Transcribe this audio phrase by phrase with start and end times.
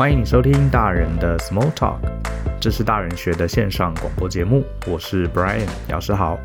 [0.00, 1.98] 欢迎收听大人的 Small Talk，
[2.58, 6.38] 这是大人学的线上广播节目，我是 Brian，老师好。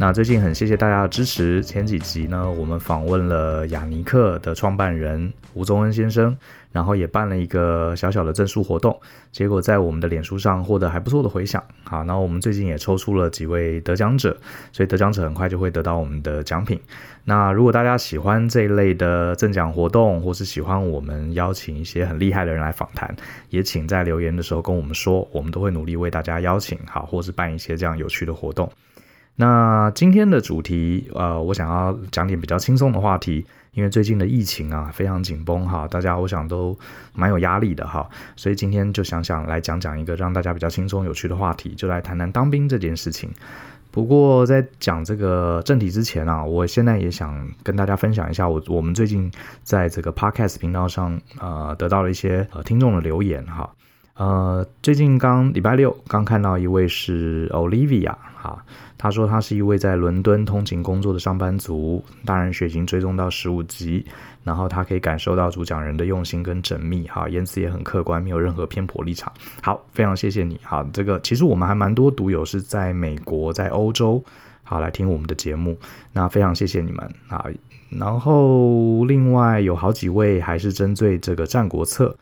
[0.00, 6.34] 那最近很谢谢大家的支持，前几集呢，我们访问了雅尼克的创办人吴宗恩先生，
[6.72, 8.98] 然后也办了一个小小的赠书活动，
[9.30, 11.62] 结果在我们的脸书上获得还不错的回响。
[11.84, 14.34] 好，那我们最近也抽出了几位得奖者，
[14.72, 16.80] 所以得奖者很快就会得到我们的奖品。
[17.24, 23.14] 那如果大家喜欢这一类的赠奖活动，或是喜欢我们邀请一些很厉害的人来访谈，
[23.50, 28.72] 也请在留言的时候跟我们说，我们都会努力为大家邀请好，或是办一些这样有趣的活动。
[29.40, 36.78] 那今天的主题，呃，我想要讲点比较轻松的话题，因为最近的疫情啊非常紧绷哈，大家我想都
[37.14, 43.30] 蛮有压力的哈，所以今天就想想来讲讲一个让大家比较轻松有趣的话题，就来谈谈当兵这件事情。
[43.90, 53.70] 不过在讲这个正题之前啊，我现在也想跟大家分享一下我我们最近在这个 Podcast 频道上呃得到了一些呃听众的留言哈，
[54.20, 58.62] 呃，最近刚礼拜六刚看到一位是 Olivia 哈。
[58.98, 64.04] 他说他是一位在伦敦通勤工作的上班族，大人血型追踪到十五级，
[64.44, 69.32] 然后他可以感受到主讲人的用心跟缜密，哈，言辞也很客观，没有任何偏颇立场。
[69.62, 74.22] 好，非常谢谢你，好，这个其实我们还蛮多读友是在美国、在欧洲，
[74.62, 75.74] 好来听我们的节目，
[76.12, 77.46] 那非常谢谢你们啊。
[77.88, 82.08] 然后另外有好几位还是针对这个《战国策》。《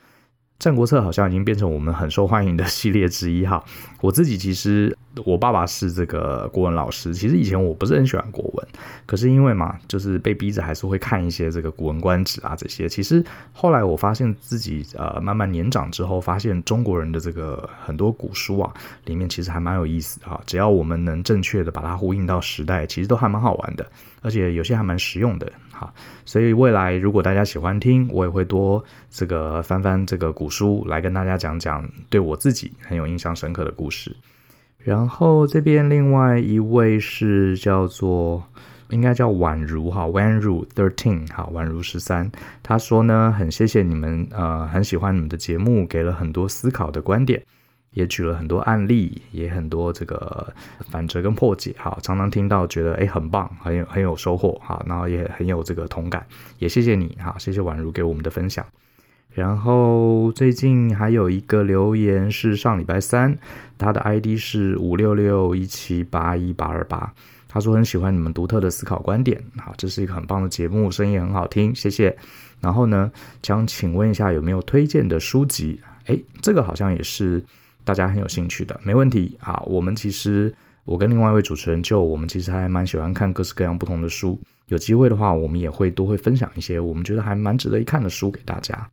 [0.58, 3.62] 战国策》好像已经变成我们很受欢迎的系列之一哈。
[4.02, 8.68] 我自己其实，我爸爸是这个国文老师，其实以前我不是很喜欢国文，
[9.06, 12.88] 可是因为嘛，就是被逼着还是会看一些这个《古文观止》啊这些。
[12.88, 20.40] 其实后来我发现自己呃慢慢年长之后，发现中国人的这个很多古书啊，里面其实还蛮有意思的哈。
[20.44, 23.88] 只要我们能正确的把它呼应到时代，其实都还蛮好玩的，
[24.22, 25.52] 而且有些还蛮实用的。
[25.78, 34.16] 好，所以未来如果大家喜欢听，我也会多这个翻翻这个古书来跟大家讲讲对我自己很有印象深刻的故事。
[34.78, 38.42] 然后这边另外一位是叫做
[38.90, 42.28] 应该叫宛如哈，Wan Ru Thirteen 哈，宛如十三，
[42.62, 47.42] 他说呢，很谢谢你们，呃，很喜欢你们的节目，给了很多思考的观点。
[47.98, 50.54] 也举了很多案例，也很多这个
[50.88, 56.24] 反折跟破解，哈，常常听到觉得诶很棒，很有很有收获，哈，然后也很有这个同感，
[56.60, 58.64] 也谢谢你，哈，谢谢宛如给我们的分享。
[59.34, 63.36] 然后最近还有一个留言是上礼拜三，
[63.76, 67.12] 他的 ID 是五六六一七八一八二八，
[67.48, 72.16] 他说很喜欢你们独特的思考观点，好，这是一个很棒的节目，声音也很好听，谢谢。
[72.60, 73.10] 然后呢，
[73.42, 75.80] 想请问一下有没有推荐的书籍？
[76.06, 77.42] 诶，这个好像也是。
[77.88, 79.62] 大家很有兴趣的，没问题啊。
[79.64, 80.54] 我们其实，
[80.84, 84.38] 我跟另外一位主持人就我们其实还蛮喜欢看各式各样不同的书。
[84.66, 88.86] 有机会的话，我们也会多会分享一些我们觉得还蛮值得一看的书给大家。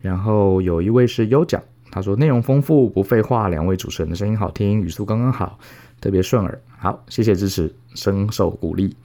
[0.00, 3.48] 然后有一位是优讲，他说内容丰富，不废话。
[3.48, 5.56] 两位主持人的声音好听，语速刚刚好，
[6.00, 6.60] 特别顺耳。
[6.76, 8.96] 好，谢谢支持，深受鼓励。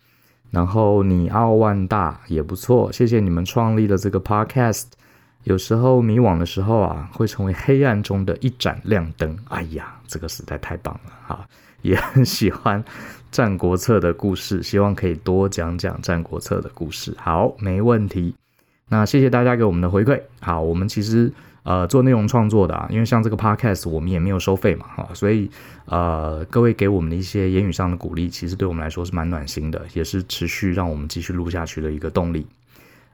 [0.50, 4.86] 然后你奥万大也不错，谢谢你们创立的这个 podcast。
[5.48, 9.38] 有时候迷惘的时候啊，会成为黑暗中的一盏亮灯。
[9.48, 11.48] 哎呀，这个实在太棒了哈！
[11.84, 12.84] 也很喜欢
[13.32, 17.16] 《战国策》的故事，希望可以多讲讲《战国策》的故事。
[17.18, 18.36] 好，没问题。
[18.90, 20.22] 那谢谢大家给我们的回馈。
[20.42, 21.32] 好，我们其实
[21.64, 25.50] 呃做内容创作的啊，因为像这个 podcast 我们也没有收费嘛哈，所以
[25.86, 32.46] 呃各位给我们的一些言语上的鼓励，其实对我们来说是蛮暖心的，也是持续让我们继续录下去的一个动力。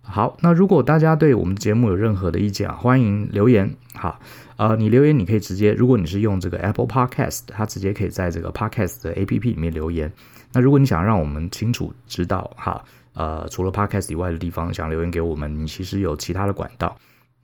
[0.06, 3.74] 好，那如果大家对我们节目有任何的意见啊，欢迎留言。
[3.96, 4.19] 好，
[4.58, 10.12] 呃，你留言你可以直接，如果你是用这个 Apple Podcast，它直接可以在这个 Podcast 的 APP 里面留言。
[10.52, 16.96] 那如果你想让我们清楚知道，哈，呃，除了 Podcast 以外的地方想留言给我们，你其实有其他的管道。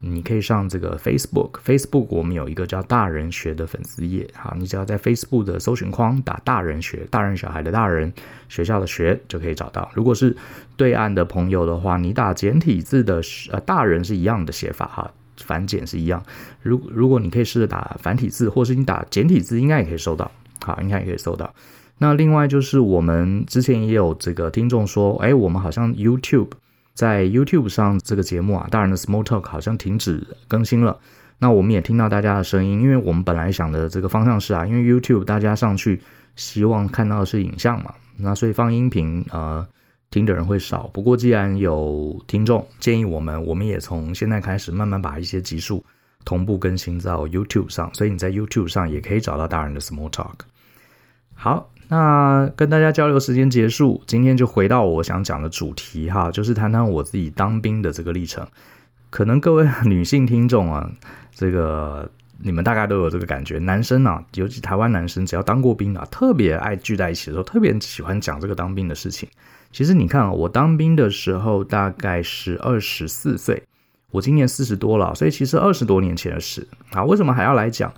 [0.02, 8.14] 你可以上这个 Facebook，Facebook 我们有一个叫大人学的粉丝页，好，你只要在 Facebook 的搜寻框打大人学，大人小孩的大人，
[8.48, 9.92] 学校的学就可以找到。
[9.94, 10.34] 如果是
[10.78, 16.24] 对岸的朋友的话，你打简体字的呃大人是一样的写法哈，繁简是一样。
[16.62, 20.32] 如如果你可以试着打繁体字，或是你打简体字，应该也可以收到，
[20.64, 21.54] 好，应该也可以收到。
[21.98, 26.52] 那另外就是我们之前也有这个听众说，哎，我们好像 YouTube。
[27.00, 31.00] 在 YouTube 上这个节目啊，大人的 Small Talk 好像停止更新了。
[31.38, 36.02] 那我们也听到大家的声音，因为我们本来想的这个方向是啊，因为 YouTube 大家上去
[36.36, 39.66] 希望看到的是影像嘛，那所以放音频呃
[40.12, 40.88] 听的人会少。
[40.88, 45.82] 不过既然有听众建议我们，我们也从现在开始慢慢把一些集数
[46.26, 50.40] 同步更新到 YouTube 上，所以你在 YouTube 上也可以找到大人的 Small Talk。
[51.34, 51.72] 好。
[51.90, 58.48] 那跟大家交流时间结束，今天就回到我想讲的主题哈，就是谈谈我自己当兵的这个历程。
[59.10, 60.88] 可能各位女性听众啊，
[61.34, 62.08] 这个
[62.44, 63.58] 你们大概都有这个感觉。
[63.58, 69.28] 男生啊，尤其台湾男生，只要当过兵啊，特别爱聚在一起的时候，特别喜欢讲这个当兵的事情。
[69.72, 73.64] 其实你看啊，我当兵的时候大概是二十四岁，
[74.12, 77.04] 我今年四十多了，所以其实二十多年前的事啊。
[77.04, 77.92] 为什么还要来讲？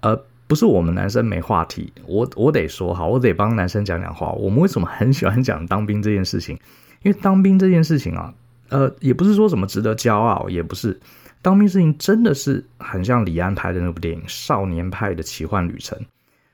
[0.00, 4.30] 呃，不是我们男生没话题，我我得说哈，我得帮男生讲讲话。
[4.32, 6.56] 我们为什么很喜欢讲当兵这件事情？
[7.02, 8.34] 因为当兵这件事情啊。
[8.68, 10.98] 呃，也不是说什么值得骄傲，也不是
[11.40, 15.96] 当兵事情真的是很像李安拍的那部电影《少年派的奇幻旅程》。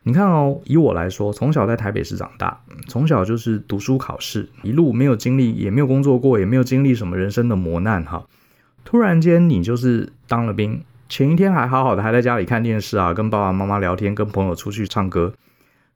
[0.03, 8.27] 你看哦，以我来说，从小在台北市长大，从小就是读书考试，一路没有经历，也没有工作过，也没有经历什么人生的磨难哈。
[8.85, 15.35] 突然间你就是当了兵，前一天还好好的，还在家里看电视啊，跟爸爸妈妈聊天，跟朋友出去唱歌。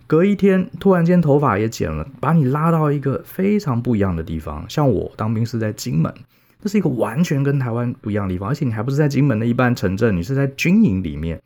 [0.07, 4.69] 隔一天，突然间头发也剪了，把你拉到一个非常不一样的地方。
[4.69, 6.13] 像我当兵是在金门，
[6.61, 11.41] 这是一个完全跟台湾不一样的地方，而且你还不是在金门的一般城镇，你是在军营里面。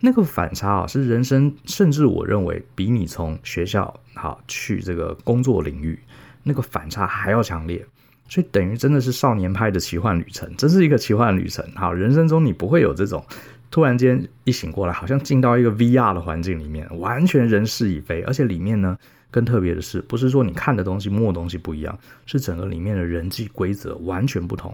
[0.00, 5.96] 那个反差啊，是人生，甚至我认为比你从学校好去这个工作领域
[6.42, 7.86] 那个反差还要强烈。
[8.28, 11.64] 所以等于真的是少年派的奇幻旅程，这是一个奇幻旅程。
[11.74, 13.24] 好，人生中你不会有这种。
[13.70, 18.22] 突然间一醒过来，好像进到一个 VR 的环境里面，完全人事已非。
[18.22, 18.96] 而且里面呢，
[19.32, 24.72] 更特别的是，不是说你看的东西、摸的东西不一样，是整个里面的人际规则完全不同。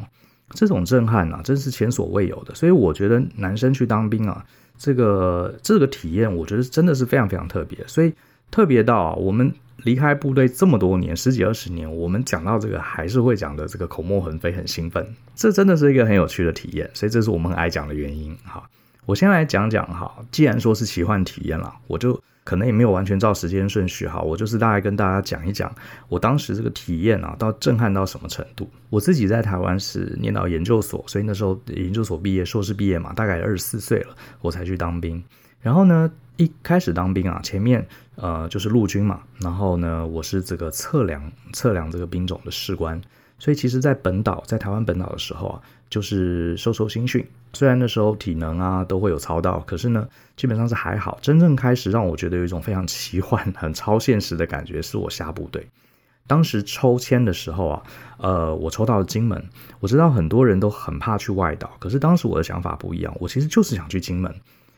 [0.51, 2.55] 这种震撼啊，真是前所未有的。
[2.55, 4.45] 所以我觉得男生去当兵啊，
[4.77, 7.79] 这个这个体验，我觉得真的是非常非常特别。
[7.87, 8.13] 所以
[8.51, 9.51] 特别到啊，我们
[9.85, 15.07] 离开部队这么多年，十几二十年，我们讲到这个还是会讲的这个口沫横飞，很兴奋。
[15.35, 16.89] 这真的是一个很有趣的体验。
[16.95, 18.37] 所以这是我们很爱讲的原因。
[18.45, 18.63] 哈。
[19.07, 25.75] 我先来讲讲哈，既然说是奇幻体验了，我就可能也没有完全照时间顺序哈，我就是大概跟大家讲一讲
[26.09, 28.71] 我当时这个体验啊，到震撼到什么程度。
[28.89, 35.21] 我自己在台湾是念到研究所，所以那时候研究所毕业，硕士毕业嘛，大概二十四岁了，我才去当兵。
[35.61, 37.87] 然后呢，一开始当兵啊，前面
[38.21, 43.01] 呃就是陆军嘛，然后呢，我是这个测量测量这个兵种的士官，
[43.39, 45.61] 所以其实在本岛，在台湾本岛的时候啊。
[45.91, 50.07] 就是受受新训，虽然那时候体能啊都会有操到，可是呢，
[50.37, 51.19] 基本上是还好。
[51.21, 55.67] 真正开始让我觉得有一种非常奇幻、 很超现实的感觉，是我下部队。
[56.29, 57.83] 当时抽签的时候啊，
[58.19, 59.45] 呃，我抽到了金门。
[59.81, 64.33] 我知道很多人都很怕去外岛，可是当时我的想法不一样，我其实就是想去金门。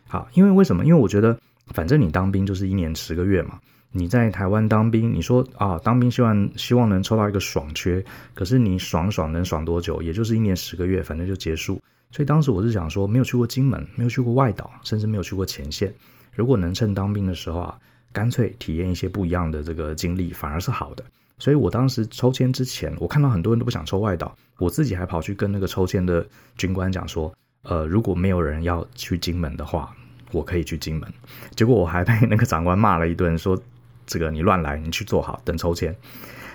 [0.09, 0.83] 好，因为为什么？
[0.87, 3.59] 因为我觉得，反正你当兵就是一年十个月嘛。
[3.94, 10.00] 你在台湾当兵，你说啊，当兵希望希望能抽到一个爽缺，可是你爽爽能爽多久？
[10.00, 11.79] 也就是一年十个月，反正就结束。
[12.11, 15.93] 所以当时我是想说，没有去过金门，没有去过外岛，甚至没有去过前线。
[16.35, 17.79] 如果能趁当兵的时候啊，
[18.12, 21.05] 干脆体验一些不一样的这个经历，反而是好的。
[21.38, 26.26] 所以我当时抽签之前，我看到很多人都不想抽外岛，我自己还跑去跟那个抽签的
[26.56, 27.31] 军官讲说，
[27.62, 29.94] 呃，如果没有人要去金门的话，
[30.32, 31.08] 我可以去金门。
[31.55, 33.56] 结果我还被那个长官骂了一顿，说。
[34.05, 35.96] 这个你乱来，你去做好，等抽签。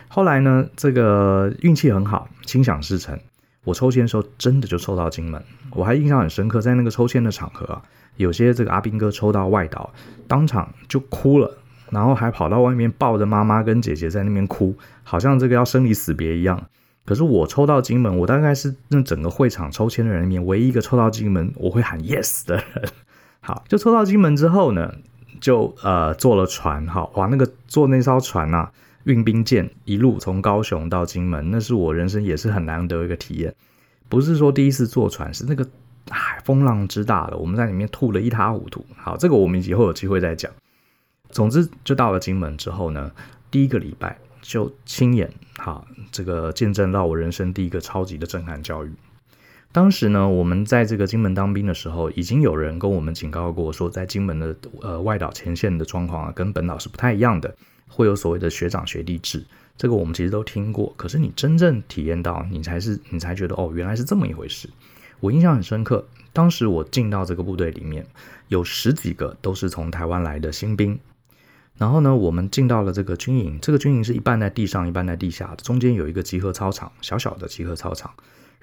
[0.10, 3.18] 后来呢，这个运气很好，心想事成。
[3.64, 5.42] 我抽签的时候真的就抽到金门，
[5.72, 7.82] 我还印象很深刻，在那个抽签的场合，
[8.18, 9.92] 有些这个阿兵哥抽到外岛，
[10.28, 11.58] 当场就哭了，
[11.90, 16.68] 然后还跑到外面抱着妈妈跟姐姐在那边哭，好像这个要生离死别一样。
[17.06, 22.90] 可是我抽到金门，我大概是那整个会场抽签的人里面唯一一个抽到金门，我会喊 yes 的人。
[23.48, 24.94] 好，就抽到金门之后呢，
[25.40, 28.70] 就呃坐了船哈，哇，那个坐那艘船啊，
[29.06, 33.56] 运兵舰一路从高雄到金门，那是我人生也是很难得一个体验。
[34.10, 35.66] 不是说第一次坐船，是那个
[36.10, 38.86] 海风浪之大了，我们在里面吐得一塌糊涂。
[38.98, 40.52] 好，这个我们以后有机会再讲。
[41.30, 43.10] 总之，就到了金门之后呢，
[43.50, 48.92] 第一个礼拜就亲眼哈，这个见证到我人生第一个超级的震撼教育。
[49.78, 57.56] 当时呢，我们在这个金门当兵的时候，已经有人跟我们警告过，说在金门的呃外岛前线的状况啊，跟本岛是不太一样的，
[57.88, 59.46] 会有所谓的学长学弟制。
[59.78, 64.68] 这个我们其实都听过，可是你真正体验到，你才是你才觉得哦，原来是这么一回事。
[65.20, 68.08] 我印象很深刻，当时我进到这个部队里面，
[68.48, 70.98] 有十几个都是从台湾来的新兵。
[71.78, 78.10] 然后呢，我们进到了这个军营，这个军营是一半在地上，一半在地下，中间有一个集合操场，小小的集合操场。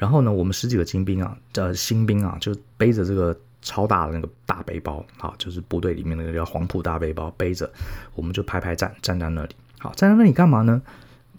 [0.04, 7.70] 然后呢，我们十几个新兵啊，呃，新兵啊，就背着这个超大的那个大背包，啊，就是部队里面那个叫黄埔大背包，背着，
[8.14, 9.56] 我们就排排站，站在那里。
[9.78, 10.82] 好，站在那里干嘛呢？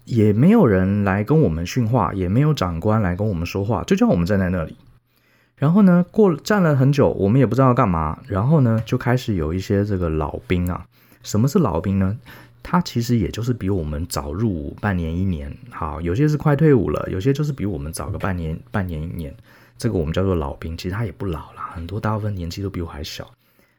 [0.04, 4.76] 也没有人来跟我们训话，也没有长官来跟我们说话，就叫我们站在那里。
[5.54, 8.18] 然后呢，过站了很久，我们也不知道要干嘛。
[8.26, 10.84] 然后呢，就开始有一些这个老兵啊，
[11.22, 12.18] 什么是老兵呢？
[12.68, 19.32] 他其实也就是比我们早入伍半年一年，好，有些是快退伍了，有些就是比我们早个半年半年一年。
[19.78, 23.30] 这个我们叫做老兵，其实他也不老啦，很多大部分年纪都比我还小。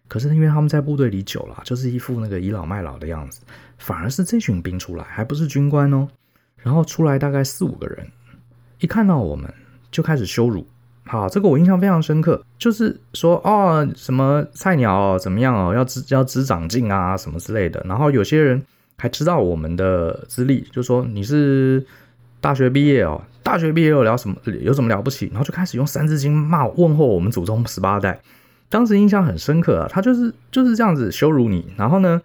[0.08, 3.42] 可是因为他们在部队里久了，就是一副那个倚老卖老的样子，
[3.78, 6.08] 反而是这群兵出来，还不是军官哦。
[6.56, 8.08] 然后出来大概四五个人，
[8.80, 9.54] 一看到我们
[9.92, 10.66] 就开始羞辱。
[11.06, 17.82] 好，这个我印象非常深刻，就是说哦，什么菜鸟，怎么样哦，要知要知长进啊，什么之类的。
[17.88, 18.62] 然后有些人
[18.98, 21.86] 还知道我们的资历，就说你是
[22.42, 25.28] 大学毕业哦，大学毕业有了什么有什么了不起？
[25.28, 28.20] 然后就开始用三字经骂问候我们祖宗十八代。
[28.70, 31.74] 当时印象很深刻啊，他就是就是这样子羞辱你。
[31.78, 32.22] 然后呢，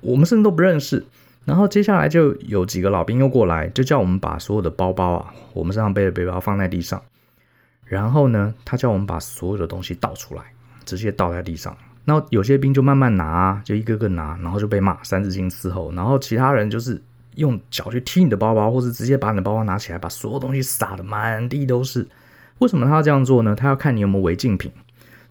[0.00, 1.04] 我们甚至都不认识。
[1.44, 7.00] 然后接下来就有几个老兵又过来，就叫我们把所有的包包啊，我们身上背的背包放在地上。
[7.84, 10.42] 然后呢，他叫我们把所有的东西倒出来，
[10.84, 11.76] 直接倒在地上。
[12.06, 15.92] 然后有些兵就慢慢拿，就一个个拿，然后就被骂三字经伺候。
[15.92, 17.02] 然后其他人就是
[17.34, 22.08] 用脚去踢你的包包，或是直接把你的包包拿起来，把所有东西撒得满地都是。
[22.60, 23.54] 为什么他要这样做呢？
[23.54, 24.72] 他要看你有没有违禁品。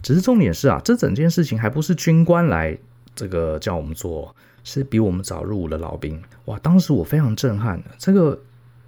[0.03, 2.77] 只是重点是啊，这整件事情还不是军官来
[3.15, 6.22] 这个叫我们做，是比我们早入伍的老兵。
[6.46, 8.39] 哇，当时我非常震撼，这个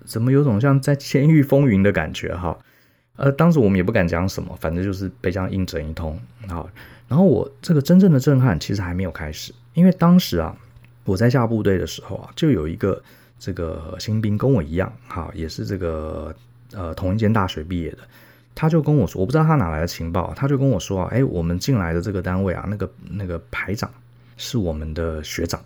[0.05, 2.55] 怎么有种像在监狱风云的感觉哈？
[3.15, 6.19] 呃，当时我们也不敢讲什么，反正就是被这样硬整一通。
[6.47, 6.69] 好，
[7.07, 10.55] 然后我这个真正的震撼其实还没有开始，因为当时啊，
[11.05, 13.01] 我在下部队的时候啊，就有一个
[13.39, 16.35] 这个新兵跟我一样，哈，也是这个
[16.73, 17.99] 呃同一间大学毕业的，
[18.53, 23.89] 他就跟我说，我不知道他哪来的情报，他就跟我说啊，哎，我们进来的这个单位啊，那个那个排长
[24.35, 25.61] 是我们的学长，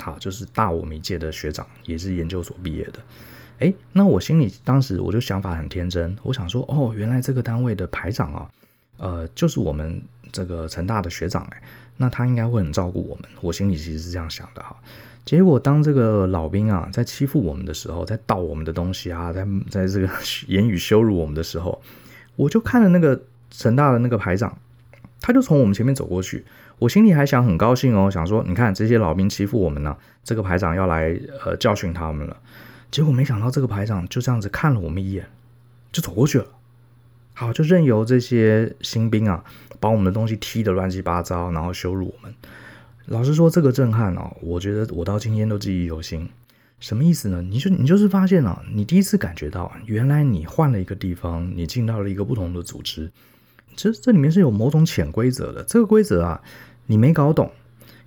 [0.00, 2.98] 好，就是大我们一届的学长，也是研究所毕业的。
[3.60, 8.50] 哎，那我心里当时我就想法很天真，我想说，哦，原来这个单位的排长啊，
[8.98, 10.02] 呃，就是我们
[10.34, 11.62] 这个成大的学长哎，
[11.98, 13.24] 那他应该会很照顾我们。
[13.40, 14.76] 我心里其实是这样想的哈。
[15.24, 20.10] 结果当这个老兵啊在欺负我们的时候，在盗我们的东西啊，在在这个
[20.48, 21.80] 言语羞辱我们的时候，
[22.34, 24.58] 我就看了那个成大的那个排长，
[25.20, 26.44] 他就从我们前面走过去，
[26.80, 32.36] 我心里还想很高兴哦，想说，你看这些老兵欺负我们呢，这个排长要来呃教训他们了。
[32.90, 35.26] 结果没想到，这个排长就这样子看了我们一眼，
[35.90, 36.46] 就走过去了。
[37.32, 39.42] 好，就任由这些新兵啊，
[39.80, 42.34] 把我们的东西踢得乱七八糟，然后羞辱我们。
[43.06, 46.28] 老实说，这个震撼哦，我觉得我到今天都记忆犹新。
[46.80, 47.40] 什么意思呢？
[47.42, 53.10] 你就你就是发现啊，你第一次感觉到，原来你换了一个地方，你进到了一个不同的组织，
[53.76, 55.62] 其实这里面是有某种潜规则的。
[55.64, 56.42] 这个规则啊，
[56.86, 57.50] 你没搞懂，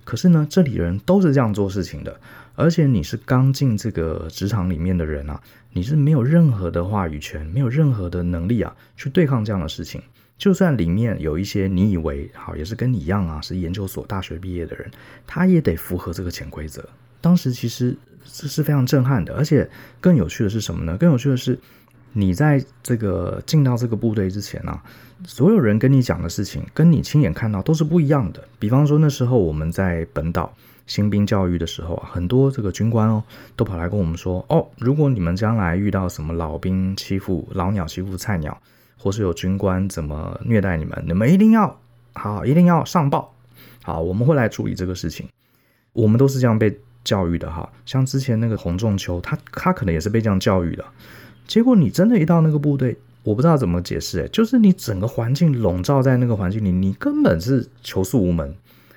[0.04, 2.20] 可是呢，这里人都是这样做事情的。
[2.54, 5.40] 而且你是刚进这个职场里面的人啊，
[5.72, 10.02] 你是没有任何的话语权，没有任何的能力啊，去对抗这样的事情。
[10.38, 14.88] 就算里面有一些你以为好，也是跟你一样啊，是研究所大学毕业的人，
[15.26, 16.88] 他也得符合这个潜规则。
[17.20, 19.68] 当时其实这是非常震撼的，而且
[20.00, 20.96] 更有趣的是什么呢？
[20.96, 21.58] 更有趣的是，
[22.12, 24.82] 你在这个进到这个部队之前啊，
[25.24, 28.42] 所有人跟你讲的事情，跟你亲眼看到都是不一样的。
[28.58, 30.54] 比方说那时候我们在本岛。
[30.86, 33.22] 新兵教育的时候啊，很多这个军官哦，
[33.54, 38.58] 都跑来跟我们说哦，如果你们将来遇到什么老兵欺负老鸟、欺负菜鸟，
[38.98, 41.80] 或是有军官怎么虐待你们，你们一定要
[42.14, 43.34] 好，一定要上报，
[43.82, 45.28] 好，我们会来处理这个事情。
[45.92, 50.84] 我们都是这样被教育的哈，像之前那个洪仲丘，他他可能也是被这样教育的。
[51.46, 58.54] 结果你真的一到那个部队，我不知道怎么解释，诶，就是你整个环境笼罩在那个环境里，你根本是求诉无门。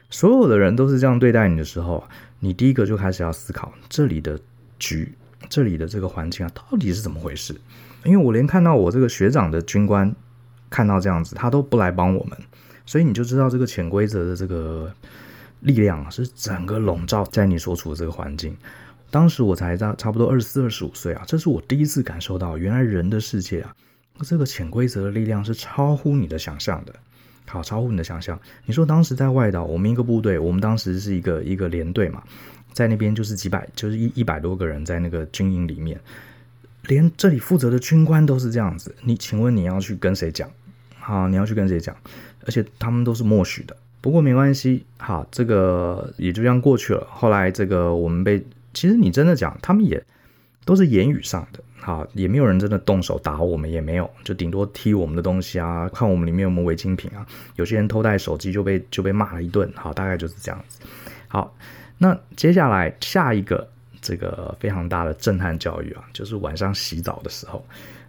[0.09, 2.03] 所有的人都是这样对待你的时候，
[2.39, 4.37] 你第一个就开始要思考这里的
[4.77, 5.13] 局，
[5.47, 7.55] 这里的这个环境啊，到底是怎么回事？
[8.03, 10.13] 因为我连看到我这个学长的军官
[10.69, 12.37] 看到这样子，他都不来帮我们，
[12.85, 14.91] 所以你就知道这个潜规则的这个
[15.59, 18.55] 力量是整个笼罩在你所处的这个环境。
[19.09, 23.75] 当时我才差差不多二十四、二十五岁啊，这是我第一次感受到，原来人的世界啊，
[24.21, 26.95] 这个潜规则的力量是超乎你的想象的。
[27.45, 28.39] 好，超乎你的想象。
[28.65, 32.23] 你说当时在外岛，我们一个部队，我们当时是一个一个连队嘛，
[32.71, 35.99] 在那边就是几百，就是一一百多个人在那个军营里面，
[36.87, 38.95] 连这里负责的军官都是这样子。
[39.03, 40.49] 你请问你要去跟谁讲？
[40.99, 41.95] 好，你要去跟谁讲？
[42.45, 43.75] 而且他们都是默许的。
[44.01, 47.07] 不过没关系，好，这个也就这样过去了。
[47.09, 50.03] 后来这个我们被，其实你真的讲，他们也
[50.65, 51.59] 都是言语上的。
[51.79, 57.25] 好，也没有人真的动手打我们，也没有，就顶多踢我们的东西啊，看我们里面有没有违禁品啊。
[57.55, 59.71] 有些人偷带手机就被就被骂了一顿。
[59.75, 60.79] 好，大概就是这样子。
[61.27, 61.55] 好，
[61.97, 63.67] 那接下来下一个
[64.01, 67.65] 这个非常大的震撼教育啊，就是晚上洗澡的时候，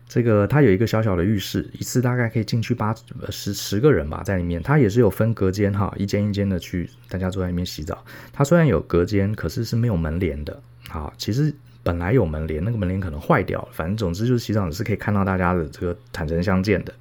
[0.09, 2.95] 这个它有一个小小的浴室，一次大概可以进去八
[3.31, 8.05] 十十个人吧，在里面，它也是有分隔间哈，一间一间的去大家坐在里面洗澡。
[8.33, 10.61] 它虽然有隔间，可是是没有门帘的。
[10.89, 11.55] 好，其实。
[11.85, 13.69] 本来有门帘，那个门帘可能坏掉了。
[13.73, 16.95] 反正总之就是洗澡是可以看到大家的这个坦诚相见的。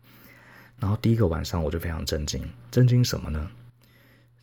[0.80, 3.48] 然后第一个晚上我就非常震惊，震惊什么呢？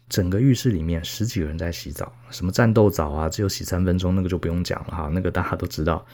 [0.08, 6.04] 整个浴室里面十几个人在洗澡，什么战斗澡啊，只有洗三分钟，那个就不用讲了哈，那个大家都知道。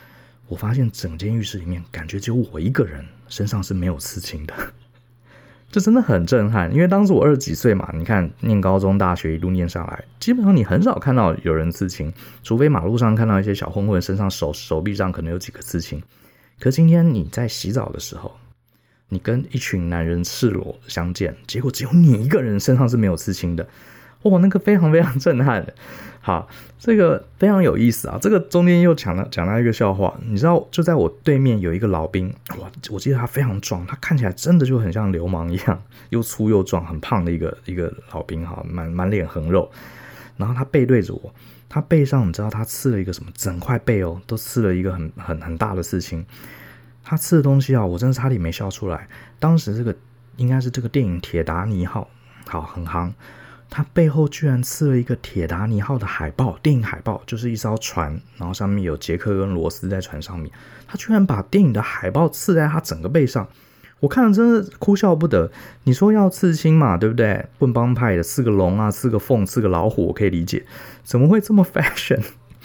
[0.46, 4.54] 我发现整间浴室里面，感觉只有我一个人身上是没有刺青的，
[5.72, 6.70] 这真的很震撼。
[6.74, 16.02] 因为当时我二十几岁嘛，你看念高中、大学一路念上来，基本上你很少看到有人刺青，除非马路上看到一些小混混身上手手臂上可能有几个刺青。
[16.60, 18.36] 可今天你在洗澡的时候，
[19.08, 23.68] 你跟一群男人赤裸相见，结果只有你一个人身上是没有刺青的，
[24.22, 25.66] 哇，那个非常非常震撼。
[26.20, 28.16] 好，这个非常有意思啊。
[28.22, 39.70] 这个中间又讲了讲到一个笑话，你知道，就在我对面有一个老兵，哇，我记得他非常壮，他看起来真的就很像流氓一样，又粗又壮，很胖的一个一个老兵哈，满满脸横肉。
[40.38, 41.34] 然后他背对着我，
[41.68, 43.30] 他背上你知道他刺了一个什么？
[43.34, 46.24] 整块背哦，都刺了一个很很很大的刺青。
[47.04, 49.06] 他刺的东西啊，我真的差点没笑出来。
[49.38, 49.94] 当时这个
[50.36, 52.08] 应该是这个电影《铁达尼号》，
[52.50, 53.12] 好，很夯。
[53.70, 60.50] 他背后居然刺了一个《铁达尼号》的海报，电影海报就是一艘船，然后上面有杰克跟罗斯在船上面。
[60.86, 63.48] 他居然把电影的海报刺在他整个背上，
[63.98, 65.50] 我看了真的哭笑不得。
[65.82, 67.46] 你说要刺青嘛，对不对？
[67.58, 70.64] 混帮派的刺个龙啊，刺个凤，刺个老虎，我可以理解。
[71.02, 72.22] 怎么会这么 fashion？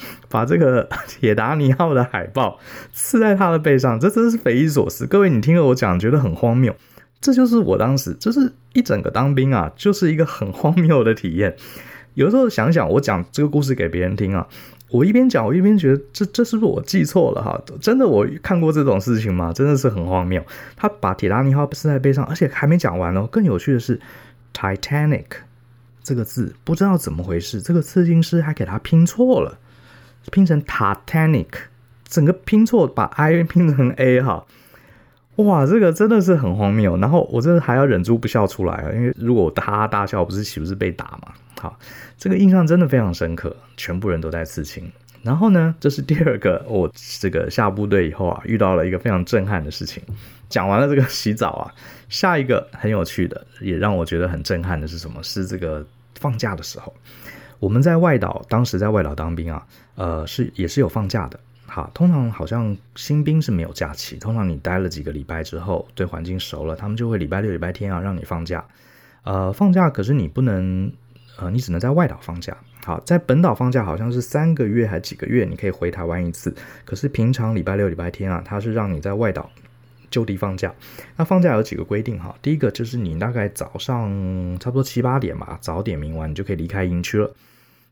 [0.30, 2.60] 把这个 铁达尼号的海报
[2.92, 5.06] 刺在他的背上，这真是匪夷所思。
[5.06, 6.76] 各位，你听了我讲，觉得很荒谬。
[7.22, 11.56] 这就是我当时，就是一整个当兵啊，就是一个很荒谬的体验。
[12.14, 14.48] 有时候想想，我讲这个故事给别人听啊，
[14.90, 17.62] 我一边讲，我一边觉得，这这是不是我记错了哈？
[17.82, 19.52] 真的我看过这种事情吗？
[19.54, 20.42] 真的是很荒谬。
[20.76, 23.28] 他把铁达尼号刺在背上，而且还没讲完哦。
[23.30, 24.00] 更有趣的是
[24.54, 25.26] ，Titanic
[26.02, 29.58] 这个字不知道怎么回事，这个刺青师还给他拼错了。
[30.32, 31.48] 拼成 Titanic，
[32.06, 34.46] 整个拼错，把 I 拼成 A 哈，
[35.38, 36.98] 哇，这个真的是很荒谬。
[36.98, 41.34] 然后我真的还要忍住不笑出来啊，因为如果我哈哈大笑，不是岂不是被打嘛？
[41.60, 41.78] 好，
[42.18, 44.92] 这个印象真的非常深刻，全部人都在刺青。
[45.22, 46.90] 然后呢，这是第二个，我
[47.20, 50.02] 这个下部队以后啊，遇到了一个非常震撼的事情。
[50.48, 51.72] 讲完了这个洗澡啊，
[52.08, 55.22] 下一个很有趣的，也让我觉得很震撼的是什么？
[55.22, 55.86] 是这个
[56.18, 56.96] 放假的时候。
[57.60, 61.40] 我们在外岛，当时在外岛当兵啊，呃，是也是有放假的。
[61.66, 68.66] 好，通常好像新兵是没有假期，通常你待了几个礼拜之后，对环境熟了，他们就会礼拜六、礼拜天啊让你放假。
[69.24, 70.92] 呃，放假可是你不能，
[71.38, 72.58] 呃，你只能在外岛放假。
[72.84, 76.56] 好，在本岛放假好像是三个月还几个月，你可以回台湾一次。
[76.86, 79.50] 可是平常礼拜六、礼拜天啊，他是让你在外岛。
[80.12, 80.74] 就地放假，
[81.16, 82.36] 那放假有几个规定哈。
[82.42, 84.10] 第一个就是你大概早上
[84.60, 87.32] 差不多七八点吧，早点名完你就可以离开营区了。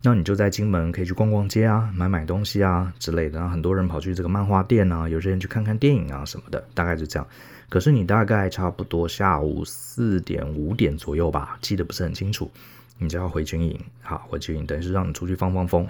[0.09, 3.49] 那你就在金门可以去逛逛街啊，买买东西啊之类的。
[3.49, 7.27] 很多人跑去这个漫画店啊，有些人去看看电影啊什么的，大概就这样。
[7.67, 12.49] 可是你大概差不多下午四点五点左右吧，记得不是很清楚，
[12.97, 13.77] 你就要回军营。
[14.01, 15.85] 好，回军营等于是让你出去放放风。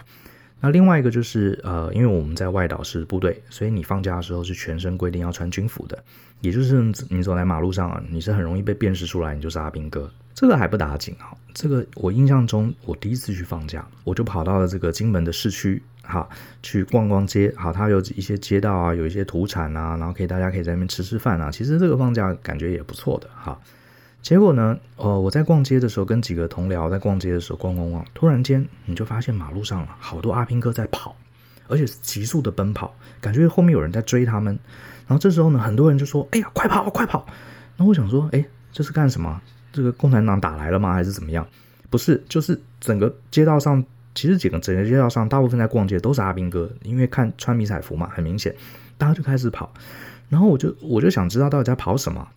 [0.59, 6.03] 那另外一个就是，呃，因为我们在外岛是部队，所以你放假的时候是全身规定要穿军服的，
[6.41, 10.11] 也就是你走在马路上，你是很容易被辨识出来，你就是阿兵哥。
[10.37, 16.29] 这个还不打紧啊，这个我印象中，我第一次去放假，我就跑到了这个金门的市区，哈，
[16.61, 23.59] 去逛逛街，好，它有一些街道啊，有一些土产啊，然后可以大家可以在那边吃吃饭啊，其实这个放假感觉也不错的哈。
[24.21, 31.15] 结果呢，呃，我在逛街的时候，跟几个同僚在逛街的时候逛逛逛，突然间你就发现马路上好多阿兵哥在跑，
[31.67, 34.53] 而且是急速的奔跑，感觉后面有人在追他们。
[35.07, 37.25] 然后这时候呢，很多人就说：“哎呀，快跑，快跑！”
[37.75, 39.41] 然后我想说：“哎，这是干什么？
[39.77, 40.93] 这个共产党打来了吗？
[40.93, 41.47] 还是怎么样？”
[41.89, 43.81] 不是，就是整个街道上，
[44.13, 48.53] 其实整个整个街道上，大部分在逛街都是阿兵哥，因为看穿迷彩服嘛，很明显，
[48.97, 49.71] 大家就开始跑。
[50.27, 52.27] 然后我就我就想知道到底在跑什么。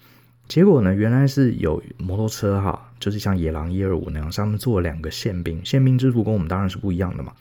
[0.47, 7.33] 结果呢，原来是有摩托车哈，就是像野狼一二五那样，上面坐两个宪兵，宪兵制服跟我们当然是不一样的嘛。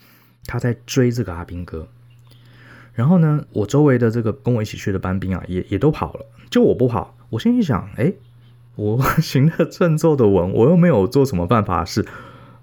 [0.45, 1.87] 他在追这个阿兵哥，
[2.93, 7.15] 然后呢，我周围的这个跟我一起去的班兵啊，也也都跑了，就我不跑。
[7.29, 8.11] 我心里想，哎，
[8.79, 12.05] 我 行得正，坐得稳，我又没有做什么犯法事，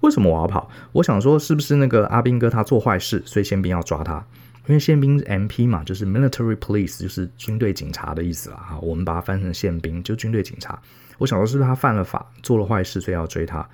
[0.01, 0.71] 为什么我要跑？
[0.93, 4.25] 我想说，是不是那个阿兵哥他做坏事，所以宪兵要抓他？
[4.67, 8.79] 因为宪兵 MP 嘛，就是 military police，就是军队警察的意思啦。
[8.81, 10.81] 我们把它翻成宪兵，就军队警察。
[11.19, 13.69] 我想说是不是他犯了法，做了坏事，所以要追他。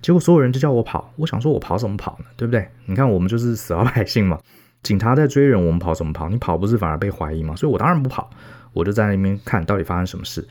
[0.00, 2.26] 结果所有人就叫我跑，我想说我跑什么跑呢？
[2.36, 2.66] 对不对？
[2.86, 4.38] 你看我们就是死老百姓嘛，
[4.84, 6.28] 警察在追人，我们跑什么跑？
[6.28, 7.56] 你跑不是反而被怀疑吗？
[7.56, 8.30] 所以我当然不跑，
[8.72, 10.46] 我就在那边看到底发生什么事。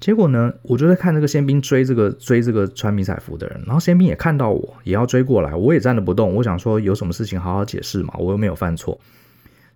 [0.00, 6.34] 结果呢，我就在看这个宪兵追这个追这个穿迷彩服的人，然后宪兵也看到我，也要追过来，我也站着不动。
[6.34, 8.98] 我想说有什么事情好好解释嘛，我又没有犯错。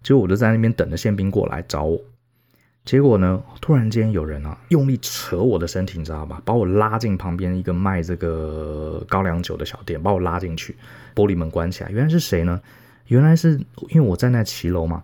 [0.02, 2.00] 结果我就在那边等着宪兵过来找我，
[2.84, 6.40] 结果呢，突然间有人啊用力扯我的身体，你知道吧？
[6.44, 10.74] 把我拉进旁边一个卖这个高粱酒的小店，把我拉进去，
[11.14, 11.90] 玻璃门关起来。
[11.90, 12.60] 原来是谁呢？
[13.08, 13.60] 原来是
[13.90, 15.02] 因为我站在骑楼嘛，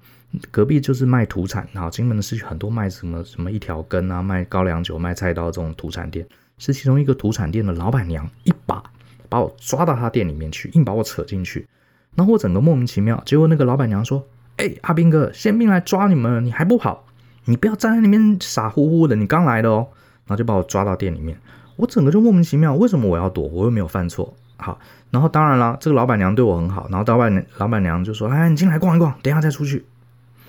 [0.51, 6.27] 隔壁就是卖土产，然后金门的市区很多卖什么什么一条根啊，卖高粱酒、卖菜刀这种土产店，
[6.59, 8.83] 是其中一个土产店的老板娘一把
[9.29, 11.67] 把我抓到他店里面去，硬把我扯进去，
[12.15, 13.21] 然后我整个莫名其妙。
[13.27, 14.25] 结果那个老板娘说
[14.59, 17.05] ：“哎，阿兵哥，宪兵来抓你们，你还不跑？”
[17.47, 19.89] 你不要站在那边傻乎乎的，你刚来的哦，
[20.27, 21.37] 然后就把我抓到店里面，
[21.75, 23.49] 我整个就莫名其妙，为什么我要躲？
[23.49, 24.33] 我又没有犯错。
[24.59, 24.79] 好，
[25.11, 29.85] 然后当然了，这个老板娘对我很好，然后老板老板娘就说：“哎，你进来逛一逛，等一下再出去。”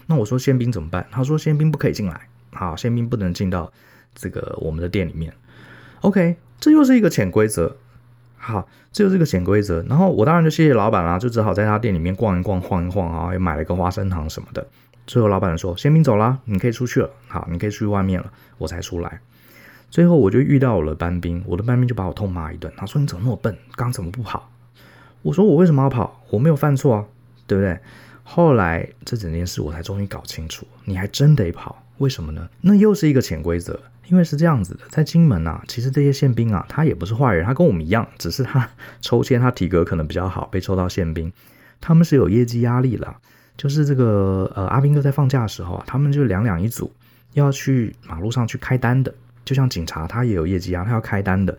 [0.07, 1.05] 那我说宪兵怎么办？
[1.11, 3.71] 他说宪兵不可以进来，好，宪兵不能进到
[4.13, 5.33] 这个我们的店里面。
[6.01, 7.77] OK，这又是一个潜规则。
[8.37, 9.83] 好，这又是一个潜规则。
[9.83, 14.67] 然后我当然就谢谢老板啦，就只好在他店里面逛一逛、晃一晃啊，又买了一个花生糖什么的。
[15.05, 17.09] 最后，老板说：“宪兵走了，你可以出去了。
[17.27, 19.19] 好，你可以出去外面了。”我才出来。
[19.89, 22.71] 最后，我就遇到我的班兵，我的班兵就把我痛骂一顿。
[22.77, 23.57] 他说：“你怎么那么笨？
[23.75, 24.49] 刚怎么不跑？”
[25.21, 26.23] 我说：“我为什么要跑？
[26.29, 27.05] 我没有犯错啊，
[27.45, 27.77] 对不对？”
[28.23, 31.83] 后来，这整件事我才终于搞清楚，你还真得跑。
[31.97, 32.49] 为什么呢？
[32.61, 33.79] 那又是一个潜规则。
[34.07, 41.31] 因为是这样子的，在金门啊，其实这些宪兵啊，他也不是坏人，他跟我们一样，只是他抽签，他体格可能比较好，被抽到宪兵。
[41.79, 43.15] 他们是有业绩压力了。
[43.55, 46.91] 就是这个呃，阿兵哥在放假的时候啊，他们就两两一组，
[47.33, 49.13] 要去马路上去开单的，
[49.45, 51.57] 就像警察他也有业绩啊，他要开单的。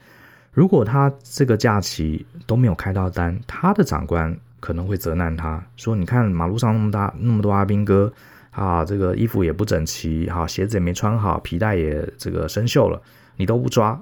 [0.52, 8.12] 如果他这个假期都没有开到单，他的长官可能会责难他说：“你看马路上那么大那么多阿兵哥
[8.52, 13.02] 啊，这个衣服也不整齐，哈，鞋子也没穿好，皮带也这个生锈了，
[13.36, 14.00] 你都不抓，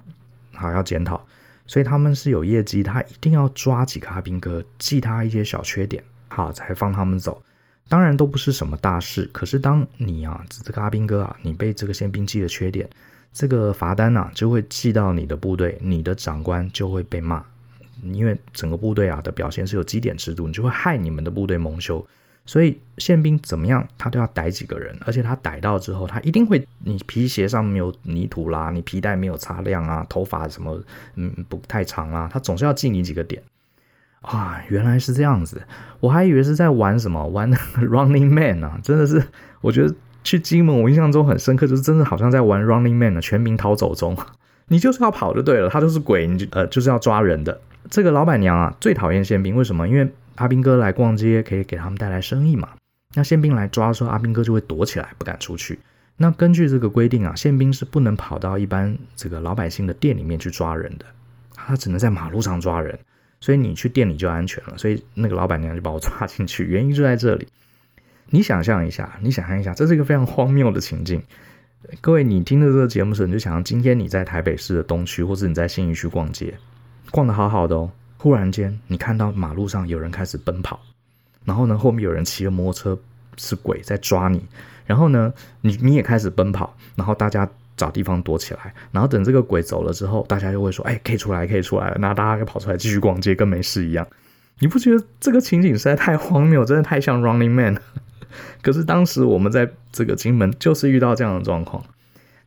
[0.53, 1.27] 好要检讨。
[1.67, 7.43] 所以他们是有业绩，他一定要抓几个阿兵哥，记他一些小缺点，好才放他们走。”
[7.89, 12.89] 当然都不是什么大事，可是当你啊，这个阿兵哥啊，你被这个宪兵记了缺点，
[13.33, 17.45] 这个罚单啊就会记到你的部队，你的长官就会被骂，
[18.13, 22.05] 因为整个部队啊的表现是有基点制度，你就会害你们的部队蒙羞。
[22.47, 30.83] 所以宪兵怎么样，他都要逮几个人，而且他逮到之后，他一定会，你皮鞋上没有泥土啦，你皮带没有擦亮啊，头发什么
[31.15, 33.41] 嗯不太长啊，他总是要记你几个点。
[34.23, 35.63] 啊，原来是这样子，
[36.01, 39.23] 我还以为是在玩什么玩 Running Man 啊，真的是，
[39.61, 44.17] 我觉得去金门，我印象中很深刻，就是真的好像在玩 Running Man 啊，全民逃走中，
[44.73, 47.61] 你就是要跑就对了，他就是鬼，你就呃就是要抓人的。
[47.91, 49.89] 这个老板娘啊，最讨厌宪兵，为什么？
[49.89, 52.69] 因为阿兵哥来逛街可以给他们带来生意嘛，
[53.17, 55.81] 那宪兵来抓的时候，阿兵哥就会躲起来，不敢出去。
[56.17, 61.05] 那根据这个规定啊，宪兵是不能跑到一般这个老百姓的店里面去抓人的，
[61.57, 62.97] 他只能在马路上抓人。
[63.41, 67.49] 所以你去店里就安全了，所以那个老板娘就把我 抓进去，原因就在这里。
[68.29, 71.23] 你想象一下，你想象一下，这是一个非常荒谬的情境。
[72.01, 76.55] 各位，你听着这个节目时，你就想象今天你在台北市的东区，或者你在信义区逛街，
[77.11, 80.81] 逛得好好的哦，忽然间你看到马路上有人开始奔跑，
[81.45, 83.03] 然后呢，后面有人骑着摩托车，
[83.37, 84.45] 是鬼在抓你，
[84.87, 87.49] 然后呢，你你也开始奔跑，然后大家。
[87.77, 94.07] 找地方躲起来，然后等这个鬼走了之后，大家就会说：“哎，可以出来，可以出来了。”那大家就跑出来继续逛街，跟没事一样。
[94.59, 97.81] 你不觉得这个情景实在太荒谬，真的太像 Running Man？
[98.63, 101.83] 可是当时我们在这个金门就是遇到这样的状况。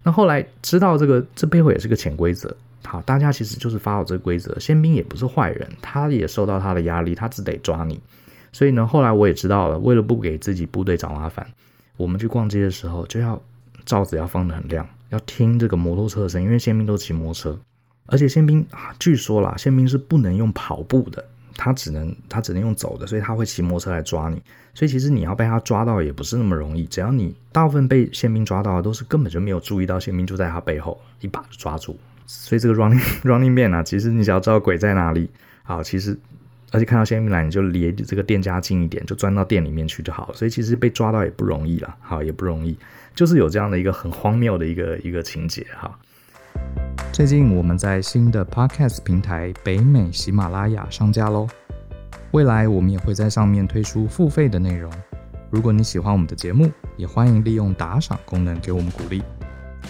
[0.04, 2.56] 那后来知道这个这背后也是个潜规则。
[2.86, 4.60] 好，大家其实就是发好这个规则。
[4.60, 8.00] 宪兵也不是坏人，他也受到他的压力，他只得抓你。
[8.52, 11.48] 所以呢，后来我也知道了，为了不给自己部队找麻烦，
[11.96, 13.42] 我们去逛街的时候就要
[13.86, 14.88] 罩子要放得很亮。
[15.10, 17.60] 要听这个摩托车的声音，因为宪兵都骑摩托车，
[18.08, 21.24] 而且宪兵啊，据说啦，宪兵是不能用跑步的，
[21.56, 24.42] 他只能他只能用走的，所以他会骑摩托车来抓你。
[24.74, 31.98] 所以其实你要被他抓到也不是那么容易，只要你大部分被宪兵抓到都是根本就没有注意到宪兵就在他背后一把就抓住。
[32.26, 35.30] 所以这个 running running man 啊，其实你只要知道鬼在哪里，
[35.64, 36.18] 好，其实
[36.72, 40.34] 而且看到宪兵来你就离这个店家近一点，就钻到店里面去就好。
[40.34, 42.76] 所以其实被抓到也不容易了，好，也不容易。
[43.14, 46.00] 就是有这样的一个很荒谬的一个一个情节哈。
[47.12, 51.48] 最近我们在新的 Podcast 平台北美喜马拉雅上架喽，
[52.32, 54.92] 未来我们也会在上面推出付费的内容。
[55.52, 59.22] 如果你喜欢我们的节目，也欢迎利用打赏功能给我们鼓励，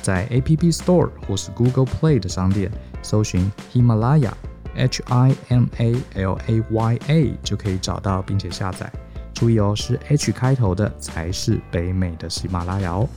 [0.01, 2.69] 在 App Store 或是 Google Play 的商店
[3.01, 4.31] 搜寻 Himalaya
[4.75, 8.91] H I M A L A Y A 就可以找到并且下载。
[9.33, 13.07] 注意哦，是 H 开头的才是北美的喜马拉雅哦。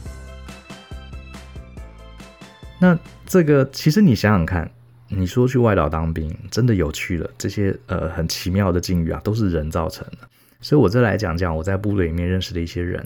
[2.87, 2.97] 那
[3.27, 4.71] 这个其实你想想看，
[5.09, 10.29] 你说去外岛当兵真的有趣了，这些呃很奇妙的境遇啊，都是人造成的。
[10.61, 13.05] 所以我再来讲讲我在部队里面认识的一些人。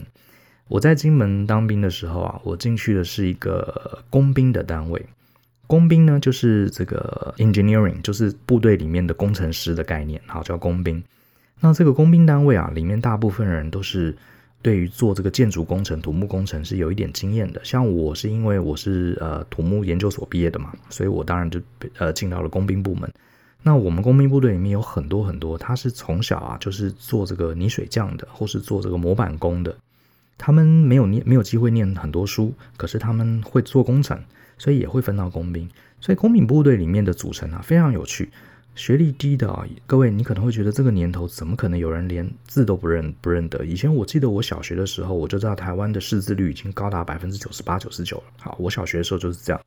[0.67, 5.03] 我在金门当兵的时候啊，我进去的是一个工兵的单位。
[5.65, 11.03] 工兵呢，就是这个 engineering，就是部队里面的工程师的概念，好，叫工兵。
[11.59, 14.15] 那这个工兵单位啊，里面大部分人都是
[14.61, 17.59] 对于做这个建筑工程、土木工程是有一点经验的。
[17.63, 21.59] 像我是因为我是呃土木研究所毕业的嘛，所以我当然就
[21.97, 23.11] 呃进到了工兵部门。
[23.63, 29.75] 那我们工兵部队里面有很多很多，他是从小啊就是做这个泥水匠的，或是做这个模板工的。
[30.37, 34.19] 他们没有念没有机会念很多书，可是他们会做工程，
[34.57, 35.69] 所以也会分到工兵。
[35.99, 38.31] 所以工兵部队里面的组成啊非常有趣。
[38.73, 43.65] 学历低的啊，各位你可能会觉得这个年头怎么可能有人连字都不认不认得？
[43.65, 48.23] 以前我记得我小学的时候，我就知道台湾的识字率已经高达百分之九十八、九十九了。
[48.39, 49.61] 好，我小学的时候就是这样。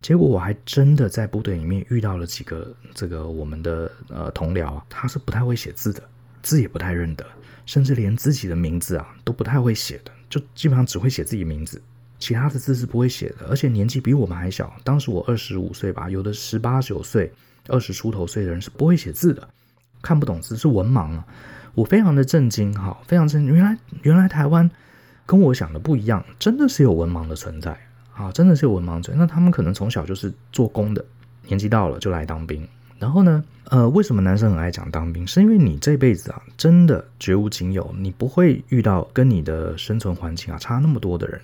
[0.00, 6.02] 结果我还真的在部队里面遇到了几个这个我们的呃同僚啊，他是不太会写字的，
[6.42, 7.26] 字也不太认得，
[7.64, 11.82] 甚至连自己的名字啊都不太会写的，就基本上只会写自己名字，
[12.18, 14.72] 其他的字是不会写的，而且年纪比我们还小。
[14.84, 17.32] 当时我二十五岁吧，有的十八九岁、
[17.68, 19.48] 二十出头岁的人是不会写字的，
[20.02, 21.26] 看不懂字是文盲啊！
[21.74, 24.70] 我非常的震惊哈，非常震惊，原来原来台湾
[25.26, 27.76] 跟我想的不一样，真的是有文盲的存在。
[28.14, 29.14] 啊，真的是有文盲嘴。
[29.14, 31.04] 那他们可能从小就是做工的，
[31.46, 32.66] 年纪到了就来当兵。
[32.98, 35.26] 然后呢，呃，为什么男生很爱讲当兵？
[35.26, 41.38] 是因为你这辈子啊，真的绝无仅有，你不会遇到跟你的生存环境啊差那么多的人。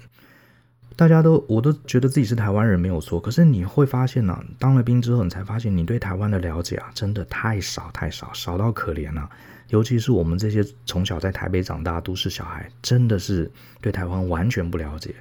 [0.96, 3.18] 大家都，我都觉得自己是台湾人没有错。
[3.18, 9.28] 可是你会发现呢、啊，当了兵之后，你才发现你对台湾的了解啊，真的太少太少，少到可怜了、
[9.68, 13.50] 尤其是我们这些从小在台北长大的都市小孩，真的是
[13.80, 15.14] 对台湾完全不了解。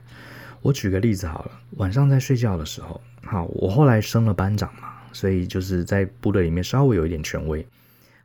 [0.62, 7.66] 我举个例子好了，晚上在睡觉的时候，好，我后来升了班长嘛，所以就是在部队里面稍微有一点权威。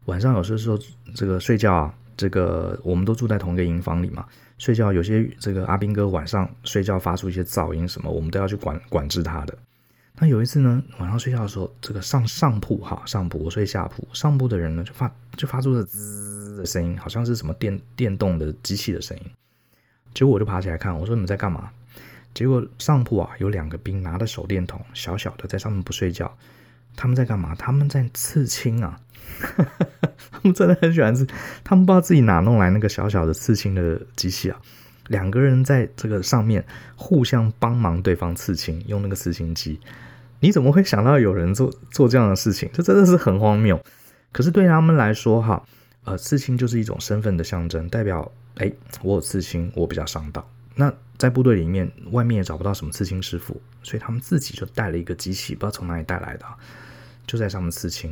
[0.07, 0.79] 晚上有时候
[1.15, 4.27] 这个睡觉啊，这个我们都住在同一个营房里嘛，
[4.59, 9.57] 睡觉有些这个阿兵哥晚上睡觉发出一些噪音什么，我们都要去管管制他的。
[10.19, 19.25] 那有一次呢，晚上睡觉的时候，这个上上铺哈，上铺我睡下铺，上铺的人呢就发就发出了滋的声音，好像是什么电电动的机器的声音。
[20.15, 21.71] 结果我就爬起来看，我说你们在干嘛？
[22.33, 26.35] 结果上铺啊，有两个兵拿着手电筒，小小的在上面不睡觉。
[26.97, 27.55] 他们在干嘛？
[27.55, 28.99] 他们在刺青啊！
[30.31, 31.27] 他们真的很喜欢吃。
[31.65, 34.61] 他们不知道自己哪弄来那个小小的刺青的机器啊。
[35.09, 36.65] 两个人在这个上面
[36.97, 39.79] 互相帮忙对方刺青，用那个刺青机。
[40.41, 42.69] 你怎么会想到有人做做这样的事情？
[42.73, 43.81] 这真的是很荒谬。
[44.33, 45.63] 可是对他们来说，哈，
[46.05, 48.71] 呃，刺青就是一种身份的象征，代表哎，
[49.03, 50.47] 我有刺青，我比较上道。
[50.75, 56.45] 那在部队里面，外面也找不到什么刺青师傅，所以他们自己就带了一个机器，不知道从哪里带来的，
[57.27, 58.11] 就在上面刺青，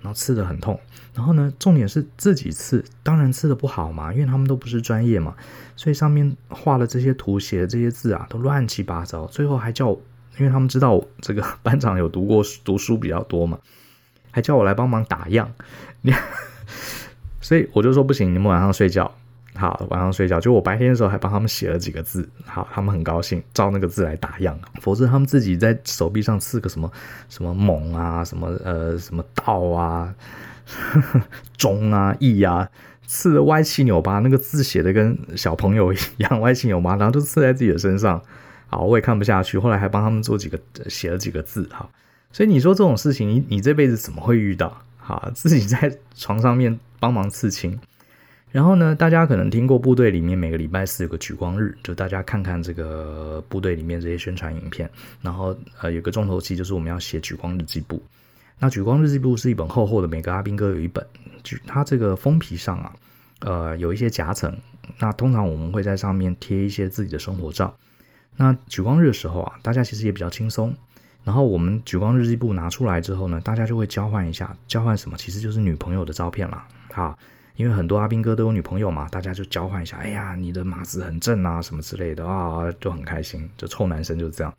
[0.00, 0.78] 然后刺得很痛。
[1.14, 5.34] 然后呢，重点是自己刺，当然刺得不好嘛，因为他们都不是专业嘛，
[5.76, 9.26] 所以上面画了这些图，写的这些字啊，都乱七八糟。
[9.26, 10.02] 最后还叫我，
[10.38, 13.58] 因为他们知道这个班长有读过读书比较多嘛，
[14.30, 15.50] 还叫我来帮忙打样。
[16.02, 16.12] 你
[17.40, 19.14] 所以我就说不行，你们晚上睡觉。
[19.56, 24.58] 好，晚上睡觉，就我白天的时候还帮他们写了几个字，好，他们很高兴，照那个字来打样。
[24.80, 26.90] 否则他们自己在手臂上刺个什么
[27.28, 30.14] 什么猛啊，什么呃什么道啊，
[30.66, 31.22] 呵呵
[31.56, 32.68] 忠啊义啊，
[33.06, 38.20] 刺的歪七扭八，那个字写的跟小朋友一样歪七扭八，然后就刺在自己的身上。
[38.68, 41.66] 好，我也看不下去，后来还帮他们做几个写了几个字。
[41.70, 41.88] 哈，
[42.30, 44.76] 所以你说这种事情，你你这辈子怎么会遇到？
[44.98, 47.78] 好，自己在床上面帮忙刺青。
[48.56, 54.90] 然后呢，大家可能听过部队里面每个礼拜四有个莒光日，就大家看看这个部队里面这些宣传影片。
[55.20, 58.02] 然后呃，有个重头戏就是我们要写莒光日记簿。
[58.58, 61.06] 那莒光日记簿是一本厚厚的，每个阿兵哥有一本。
[61.66, 62.96] 它这个封皮上啊，
[63.40, 64.56] 呃，有一些夹层。
[64.98, 67.76] 那通常我们会在上面贴一些自己的生活照。
[68.36, 70.74] 那莒光日的时候啊，大家其实也比较轻松。
[71.24, 75.18] 然后我们举光日记簿拿出来之后呢，大家就会交换一下，交换什么？
[75.18, 76.66] 其实就是女朋友的照片啦。
[76.90, 77.18] 好。
[77.56, 79.96] 因为很多阿兵哥都有女朋友嘛，大家就交换一下。
[79.96, 83.48] 哎呀，你的马子很正啊，什么之类的啊，就很开心。
[83.56, 84.54] 就臭男生就是这样。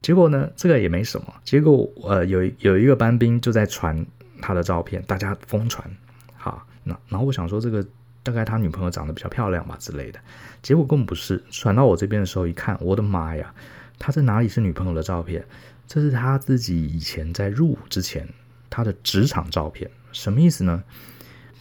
[0.00, 1.34] 结果呢，这个也没什么。
[1.44, 4.04] 结果呃，有有一个班兵就在传
[4.40, 5.88] 他的照片，大家疯传。
[6.34, 7.86] 好，那然后我想说，这个
[8.22, 10.18] 大概他女朋友长得比较漂亮吧之类的。
[10.62, 13.54] 结果根本不是，传到我这边的时候一看，我的妈呀，
[13.98, 15.44] 他这哪里是女朋友的照片？
[15.86, 18.26] 这是他自己以前在入伍之前
[18.70, 19.90] 他的职场照片。
[20.12, 20.82] 什么意思呢？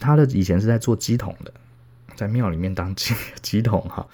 [0.03, 1.53] 他的以前是在做鸡桶的，
[2.15, 4.05] 在庙里面当鸡 鸡桶哈。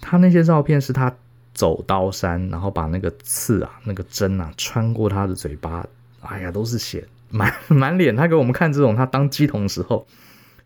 [0.00, 1.12] 他那些照片是他
[1.54, 5.84] 走刀山，然后把那个刺啊、那个针啊穿过他的嘴巴，
[6.20, 8.14] 哎呀，都是血，满 满脸。
[8.14, 10.06] 他给我们看这种他当鸡桶时候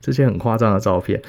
[0.01, 1.23] 这些很夸张的照片，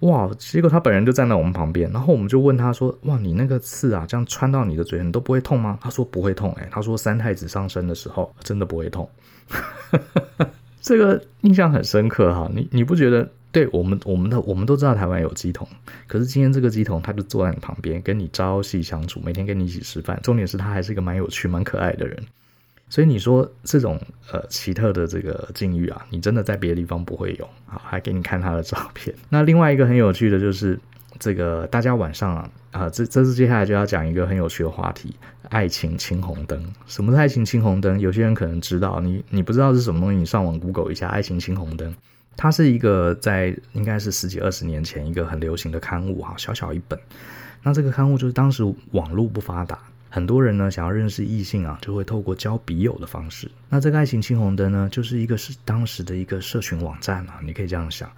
[0.00, 0.28] 哇！
[0.38, 9.08] 结果他本人就站在我们旁边，然后我们就问他说：“哇，你那个刺啊，这样穿到你的嘴，你都不会痛吗？”他说：“不会痛。”哎，他说三太子上身的时候真的不会痛。
[10.88, 12.50] 这个印象很深刻哈。
[12.54, 13.28] 你你不觉得？
[13.50, 15.66] 对我们，我们的我们都知道台湾有乩童，
[16.06, 20.20] 可是今天这个乩童他就坐在你旁边，跟你朝夕相处，每天跟你一起吃饭。
[20.22, 22.22] 重点是他还是一个蛮有趣、蛮可爱的人。
[22.90, 23.98] 所以你说这种
[24.30, 27.44] 呃奇特的这个境遇啊，你真的在别的地方不会有。
[27.66, 29.16] 啊，还给你看他的照片。
[29.30, 30.78] 那另外一个很有趣的就是
[31.18, 35.14] 这个大家晚上啊啊、呃，这这次接下来就要讲一个很有趣的话题——
[35.50, 36.72] 爱情青红灯。
[36.86, 37.98] 什么是爱情青红灯？
[37.98, 41.94] 有些人可能知道，你你不知道是什么东西，你上网 Google 一下“爱情青红灯”。
[42.36, 46.98] 它是一个在应该是十几二十年前一个很流行的刊物哈，小小一本。
[47.64, 49.78] 那这个刊物就是当时网络不发达。
[50.10, 53.50] 很多人呢想要认识异性啊，就会透过交笔友的方式。
[53.68, 58.08] 那这个爱情青红灯呢，就是一个是当时的一个社群网站啊，你可以这样想，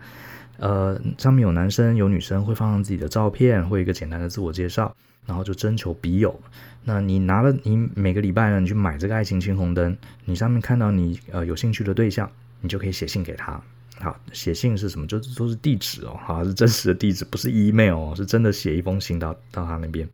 [0.60, 4.94] 呃，上面有男生有女生会放上自己的照片，会一个简单的自我介绍，
[5.26, 6.38] 然后就征求笔友。
[6.84, 9.96] 那你拿了你每个礼拜呢，你去买这个爱情青红灯，
[10.26, 13.60] 你上面看到你呃有兴趣的对象，你就可以写信给他。
[13.98, 15.06] 好，写信是什么？
[15.06, 20.08] 就都是地址哦，好，是真实的地址，不是 email，是真的写一封信到到他那边。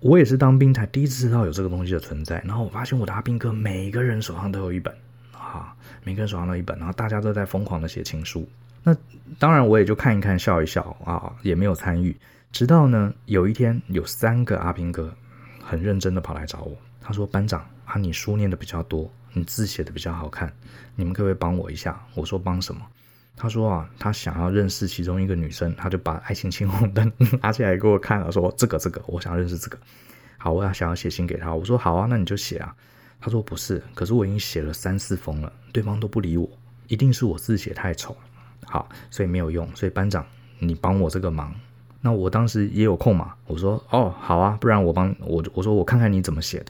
[0.00, 4.94] 我也是当兵才第一次知道有这个东西的存在，然后我发现我的阿兵哥每个人手上都有一本
[5.32, 8.48] 啊，每个人手上都有一本，然后大家都在疯狂的写情书。
[8.82, 8.96] 那
[9.38, 12.16] 当然我也就看一看笑一笑啊，也没有参与。
[12.50, 15.14] 直到呢有一天有三个阿兵哥
[15.62, 20.52] 很认真的跑来找我，他说：“班长啊，你书念的比较多，你字写的比较好看，
[20.96, 22.80] 你们可不可以帮我一下？”我说：“帮什么？”
[23.36, 27.12] 他说啊，他想要认识其中一个女生，他就把爱情青红灯
[27.42, 29.78] 拿起来给我看了，说这个这个，我想要认识这个。
[30.38, 32.74] 好，我要想要写信给他，我说好啊，那你就写啊。
[33.20, 36.48] 他说不是，可是我已经写了三四封了，对方都不理我，
[36.86, 38.16] 一定是我字写太丑，
[38.66, 39.68] 好，所以没有用。
[39.74, 40.24] 所以班长，
[40.58, 41.54] 你帮我这个忙。
[42.00, 46.66] 那我当时也有空嘛，我说哦好啊，不然我帮我我说我看看你怎么写的。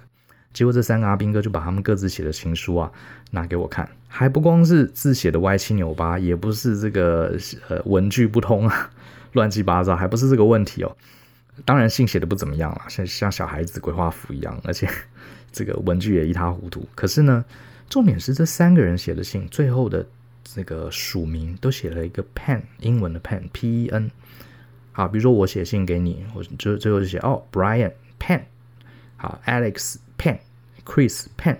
[0.54, 2.90] 结果这三个阿兵哥就把他们各自写的情书啊
[3.30, 7.36] 拿给我看，还不光是字写的歪七扭八，也不是这个
[7.68, 8.90] 呃文句不通啊，
[9.34, 10.96] 乱七八糟，还不是这个问题哦。
[11.64, 14.88] 当然信写的不怎么样了，像像小孩子鬼画符一样，而且
[15.52, 16.88] 这个文句也一塌糊涂。
[16.94, 17.44] 可是呢，
[17.90, 20.04] 重点是这三个人写的信最后的
[20.54, 24.10] 这个署名都写了一个 pen，英文的 pen，P E N。
[24.92, 28.42] 好，比如说我写信给你，我就最后就写哦，Brian pen。
[29.16, 31.58] 好，Alex pen，Chris pen，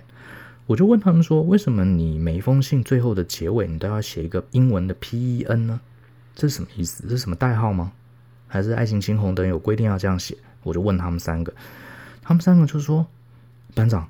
[0.66, 5.80] 我就问他们说，为什么你每一封信最后的结尾你都要写一个英文的 P E N 呢？
[6.34, 7.02] 这是什么意思？
[7.02, 7.92] 这是什么代号吗？
[8.46, 10.36] 还是爱情青红灯有规定要这样写？
[10.62, 11.52] 我就问他们三个，
[12.22, 13.06] 他们三个就说
[13.74, 14.08] ：“班长，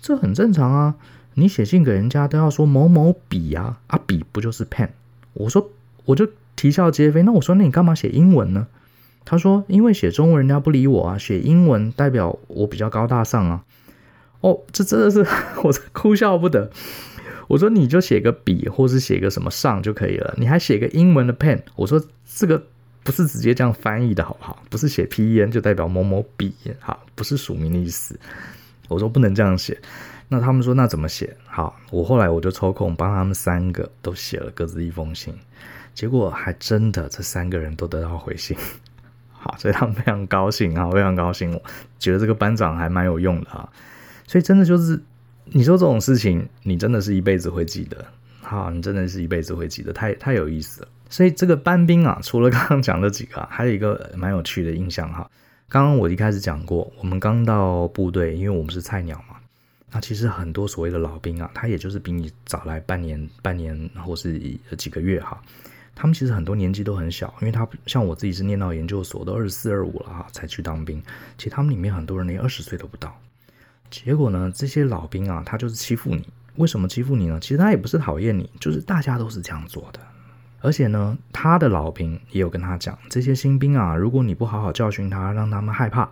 [0.00, 0.96] 这很正常啊，
[1.34, 4.88] 你写信给人家都要说某某笔啊，啊笔不就是 pen？”
[5.32, 5.70] 我说
[6.04, 8.66] 我就啼笑皆非，那我说那你干嘛写英文呢？
[9.24, 13.64] 他说：“因为写中文人家不理我啊，写英文代表我比较高大上啊。”
[14.40, 15.20] 哦，这真的是
[15.62, 16.70] 我哭笑不得。
[17.46, 22.64] 我说：“你就写个笔，或是写个什么上就可以了，你还写个英文的 pen。”我说：“这个
[23.04, 24.62] 不是直接这样翻译的好不好？
[24.70, 28.18] 不是写 P E N 就代表某某笔，好，不是署名的意思。”
[28.88, 29.78] 我说：“不能这样写。”
[30.32, 35.34] 那他们说：“那怎么写？”好，我后来我就抽空帮他们三个都写了各自一封信，
[35.92, 38.56] 结果还真的这三个人都得到回信。
[39.28, 41.52] 好，所以他们非常高兴啊，非常高兴。
[41.52, 41.60] 我
[41.98, 43.68] 觉得这个班长还蛮有用的啊，
[44.24, 45.02] 所以真的就是
[45.46, 48.06] 你说这种事情，你真的是一辈子会记得。
[48.40, 50.88] 好，你真的是一辈子会记得，太太有意思了。
[51.08, 55.28] 所以这个班兵啊，除了刚刚讲的几个啊，还有一个蛮有趣的印象哈。
[55.68, 59.36] 刚刚我一开始讲过，我们刚到部队，因为我们是菜鸟嘛，
[59.90, 64.38] 那其实很多所谓的老兵啊，他也就是比你早来半年、半年或是
[64.76, 65.40] 几个月哈。
[65.94, 71.02] 他们其实很多年纪都很小，因为他像我自己是念到研究所都二十四二五了哈，才去当兵。
[71.36, 73.14] 其实他们里面很多人连二十岁都不到。
[73.90, 76.26] 结果呢，这些老兵啊，他就是欺负你。
[76.56, 77.38] 为什么欺负你呢？
[77.40, 80.00] 其实他也不是讨厌你，就是大家都是这样做的。
[80.60, 86.10] 而且呢，他的老兵也有跟他讲，这些新兵啊，如果你不好好教训他，让他们害怕，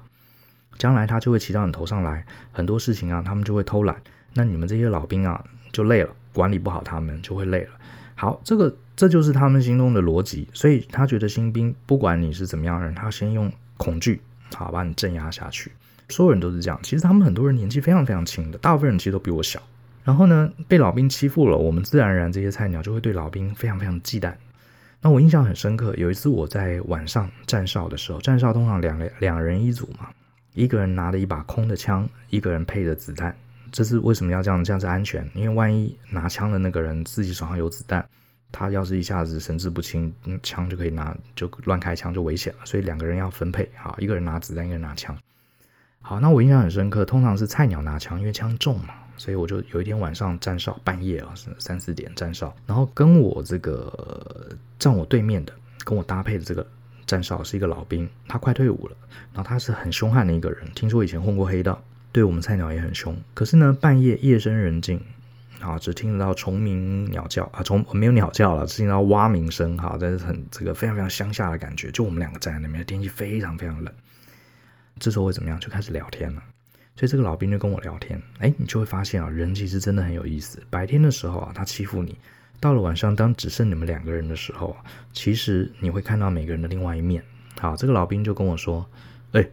[0.77, 3.97] 将来他就会骑到你头上来，很多事情啊，他们就会偷懒。
[4.35, 7.71] 那你们这些老兵啊，就累了，管理不好他们就会累了。
[8.15, 8.77] 好，这个。
[8.99, 14.21] 这就是他们心中的逻辑，所以他觉得新兵不管你是怎么样的人，他先用恐惧，
[14.57, 15.71] 好把你镇压下去。
[16.09, 19.63] 所有人都是这样，其实他们很多人年纪非常非常轻的，大部分人其实都比我小。
[20.03, 24.35] 然后呢，被老兵欺负了，我们自然而然这些菜鸟就会对老兵非常非常忌惮。
[25.01, 30.09] 那我印象很深刻，有一次我在晚上站哨的时候，站哨通常两两人一组嘛，
[30.55, 33.35] 一个人拿着一把空的枪，一个人配着子弹。
[33.71, 34.65] 这是为什么要这样？
[34.65, 38.07] 这样是安全，因为万一拿枪的那个人自己手上有子弹。
[38.51, 40.11] 他要是一下子神志不清，
[40.43, 45.15] 枪就可以拿就乱开枪就危险了，所以两个人要分配，好，一个人拿子弹，一个人拿枪。
[46.01, 55.53] 好，那我印象很深刻，通常是菜鸟拿枪，因为枪重嘛，所以我就有一天晚上站哨，半夜啊，三四点站哨，然后跟我这个站我对面的，
[55.85, 56.67] 跟我搭配的这个
[57.09, 58.97] 站哨是一个老兵，他快退伍了，
[59.33, 61.83] 然后他是很凶悍的一个人，听说以前混过黑道，
[62.13, 63.17] 对我们菜鸟也很凶。
[63.33, 65.01] 可是呢，半夜夜深人静，
[65.59, 73.93] 啊，只听得到虫鸣鸟叫啊，虫没有鸟叫了，只听到蛙鸣声，哈，这是很这个非常非常乡下的感觉，就我们两个站在那边，天气非常非常冷。
[74.99, 75.59] 这时候会怎么样？
[75.59, 76.43] 就开始聊天了。
[76.95, 80.61] 所以这个老兵就跟我聊天，哎，你就会发现啊，人其实真的很有意思。
[80.69, 82.13] 白天的时候啊，他欺负你；
[82.61, 84.77] 到了晚上，当只剩你们两个人的时候，
[85.13, 87.23] 其实你会看到每个人的另外一面。
[87.61, 88.87] 好，这个老兵就跟我说
[89.33, 89.49] ：“哎，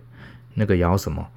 [0.54, 1.28] 那个姚什么，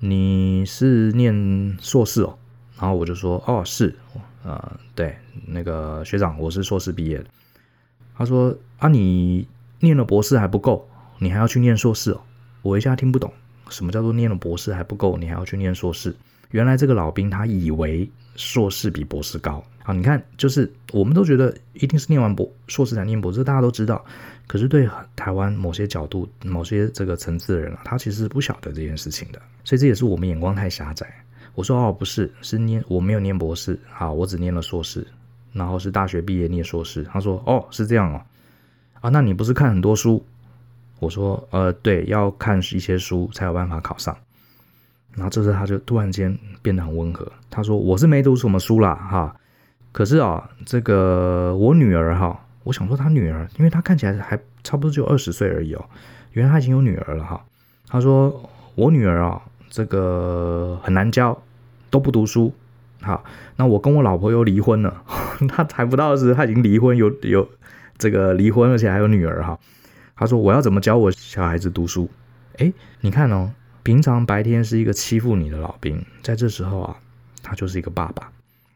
[0.00, 2.38] 你是念硕士哦？”
[2.78, 3.94] 然后我就说：“哦，是，
[4.42, 7.26] 呃，对，那个学长，我是硕士毕业的。”
[8.16, 9.46] 他说：“啊，你
[9.80, 10.88] 念了博士还不够，
[11.18, 12.22] 你还要去念硕士哦？”
[12.62, 13.32] 我一下听不懂。
[13.68, 15.16] 什么叫做念了博士还不够？
[15.16, 16.14] 你还要去念硕士？
[16.52, 19.92] 原来这个老兵他以为硕士比博士高啊！
[19.92, 24.02] 你看，就是我们都觉得一定是念完博硕士才念博士，大家都知道。
[24.46, 29.40] 可是对台湾某些角度、某些这个层次的人啊，他其实是不晓得这件事情的。
[29.64, 31.06] 所以这也是我们眼光太狭窄。
[31.54, 35.06] 我说哦，不是，是念我没有念博士啊，我只念了硕士，
[35.52, 37.02] 然后是大学毕业念硕士。
[37.04, 38.20] 他说哦，是这样哦，
[39.00, 40.24] 啊，那你不是看很多书？
[40.98, 44.16] 我说，呃，对，要看一些书才有办法考上。
[45.14, 47.30] 然后这时他就突然间变得很温和。
[47.50, 49.36] 他说：“我是没读什么书啦，哈，
[49.92, 55.84] 可是啊，这个我女儿哈，我想说他女儿，因为他看起来还差不多就二十岁而已哦，
[56.32, 57.44] 原来他已经有女儿了哈。
[57.88, 61.42] 他说我女儿啊，这个很难教，
[61.90, 62.52] 都不读书。
[63.00, 63.24] 好，
[63.56, 65.02] 那我跟我老婆又离婚了，
[65.48, 67.48] 他才不到时他已经离婚，有有
[67.98, 69.58] 这个离婚，而且还有女儿哈。”
[70.14, 72.08] 他说：“我要怎么教我小孩子读书？
[72.58, 73.50] 诶，你看哦，
[73.82, 76.96] 平常白天是一个欺负你的老兵，在这时候啊，
[77.42, 78.30] 他就是一个爸爸。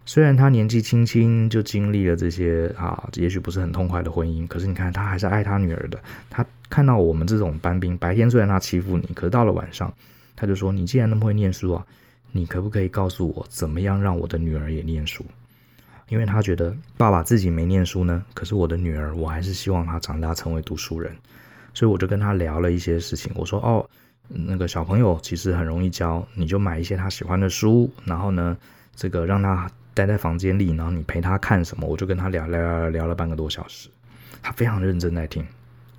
[0.04, 5.98] 虽然他年纪轻轻就经历了这些啊，也许不是很痛快的婚姻，可是你看他还是爱他女儿的。
[6.28, 9.92] 他看到我们这种班兵，白天虽然他欺负你，可是到了晚上，
[10.34, 11.86] 他就说：你既然那么会念书啊，
[12.32, 15.24] 你可不可以告诉我，怎么样让我的女儿也念书？”
[16.09, 21.12] 因为他觉得爸爸自己没念书呢，可是我的女儿，我还是希望她长大成为读书人，
[21.74, 23.32] 所以我就跟他聊了一些事情。
[23.34, 23.84] 我说：“哦，
[24.28, 28.56] 那个小朋友其实很容易教，你就买一些他喜欢的书，然后呢，
[28.94, 33.88] 这个让他待在房间里，然后你陪他看什么。”我就跟他聊聊聊聊了半个多小时，
[34.42, 35.46] 他非常认真在听。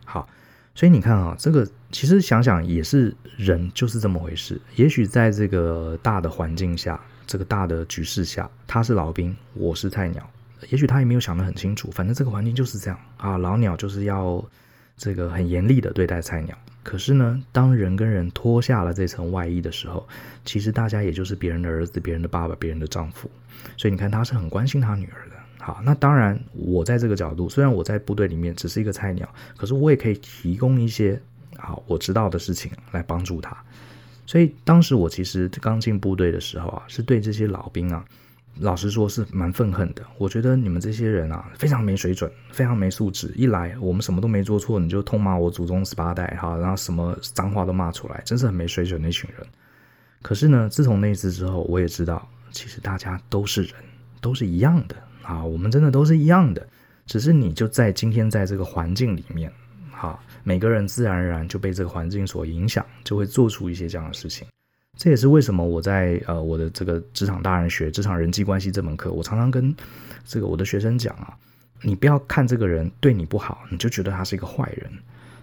[0.06, 0.28] 好，
[0.76, 4.60] 所以你看啊，这个其实想想也是人就是这么回事。
[4.76, 7.00] 也许在这个大的环境下。
[7.30, 10.26] 这个大的局势下，他是老兵，我是菜鸟。
[10.70, 13.38] 也许他也没有想得很清楚，反正这个环境就是这样啊。
[13.38, 14.42] 老鸟就是要
[14.98, 16.58] 这个很严厉的对待菜鸟。
[16.84, 20.08] 可是呢，当人跟人脱下了这层外衣的时候，
[20.46, 23.30] 其实大家也就是别人的儿子、别人的爸爸、别人的丈夫。
[23.76, 25.36] 所以你看，他是很关心他女儿的。
[25.60, 29.28] 好，那当然，我在这个角度，虽然我在部队里面只是一个菜鸟，
[29.58, 31.22] 可是我也可以提供一些
[31.58, 33.58] 好我知道的事情来帮助他。
[34.26, 38.06] 所以当时我其实刚进部队的时候啊，是对这些老兵啊，
[38.60, 40.02] 老实说是蛮愤恨的。
[40.18, 43.32] 我觉得你们这些人啊，非常没水准，非常没素质。
[43.36, 49.46] 一来我们什么都没做错，你就痛骂我祖宗十八代哈，然后什么脏话都骂出来，真是很没水准的一群人。
[50.22, 53.74] 可是呢，自从那次之后，我也知道，其实大家都是人，
[54.22, 56.68] 都是一样的啊，我们真的都是一样的，
[57.06, 59.52] 只是你就在今天在这个环境里面。
[59.92, 64.48] 哈，每个人自然而然就被这个环境所影响，就会做出一些这样的事情。
[64.98, 69.74] 这也是为什么我在呃我的这个职场大人学、职场人际关系这门课，我常常跟
[70.26, 71.38] 这个我的学生讲啊，
[71.84, 74.92] 你不要看这个人对你不好，你就觉得他是一个坏人。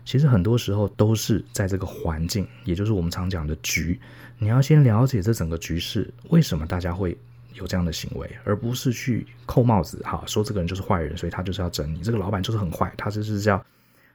[0.05, 3.99] 其实很多时候都是在这个环境，也就是我们常讲的局，
[4.39, 7.17] 你要先了解这整个局势，为什么大家会
[7.55, 13.65] 有这样的行为，而不是去扣帽子，哈，说这个人就是坏人，所以他就是要整你，这个老板就是很坏，他就是叫。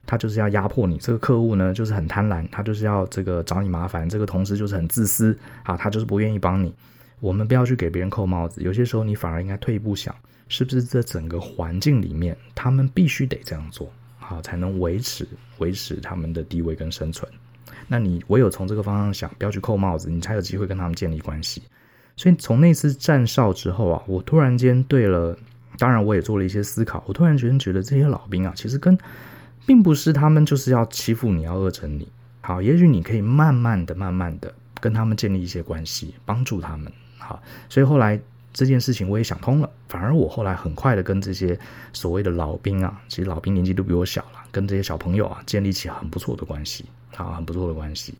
[0.10, 6.74] 他就是要压迫你，这个客户呢就是很贪婪，他就是要这个找你麻烦，这个同事就是很自私啊，他就是不愿意帮你。
[7.20, 10.16] 我们不要去给别人扣帽子，有些时候你反而应该退一步想，
[10.48, 13.88] 是不是这整个环境里面，他们必须得这样做，
[14.18, 15.28] 好才能维持
[15.60, 17.32] 维持他们的地位跟生存。
[17.88, 21.62] 那你唯有从这个方向想，不要去扣帽子，你才有机会跟他们建立关系。
[22.16, 25.38] 所以从那次站哨之后啊，我突然间对了，
[25.78, 28.98] 当然我也做了一些思考，我突然间觉得这些老兵啊，其实跟
[29.70, 32.08] 并不是他们就是要欺负你，要恶整你。
[32.42, 34.52] 好，也许你可以慢慢的、慢慢的
[34.82, 36.92] 跟他们建立一些关系，帮助他们。
[37.20, 37.40] 好，
[37.70, 38.20] 所以后来
[38.52, 41.60] 这件事情我也想通了，反而我后来很快的跟这些
[41.94, 48.16] 所谓的老兵啊，其实老兵年纪都比我小了，跟这些小朋友啊建立起很不错的关系，好，很不错的关系。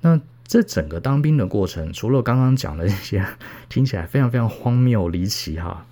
[0.00, 3.22] 那这整个当兵的过程，除了刚刚讲的一些
[3.68, 5.84] 听起来非常非常荒谬离奇哈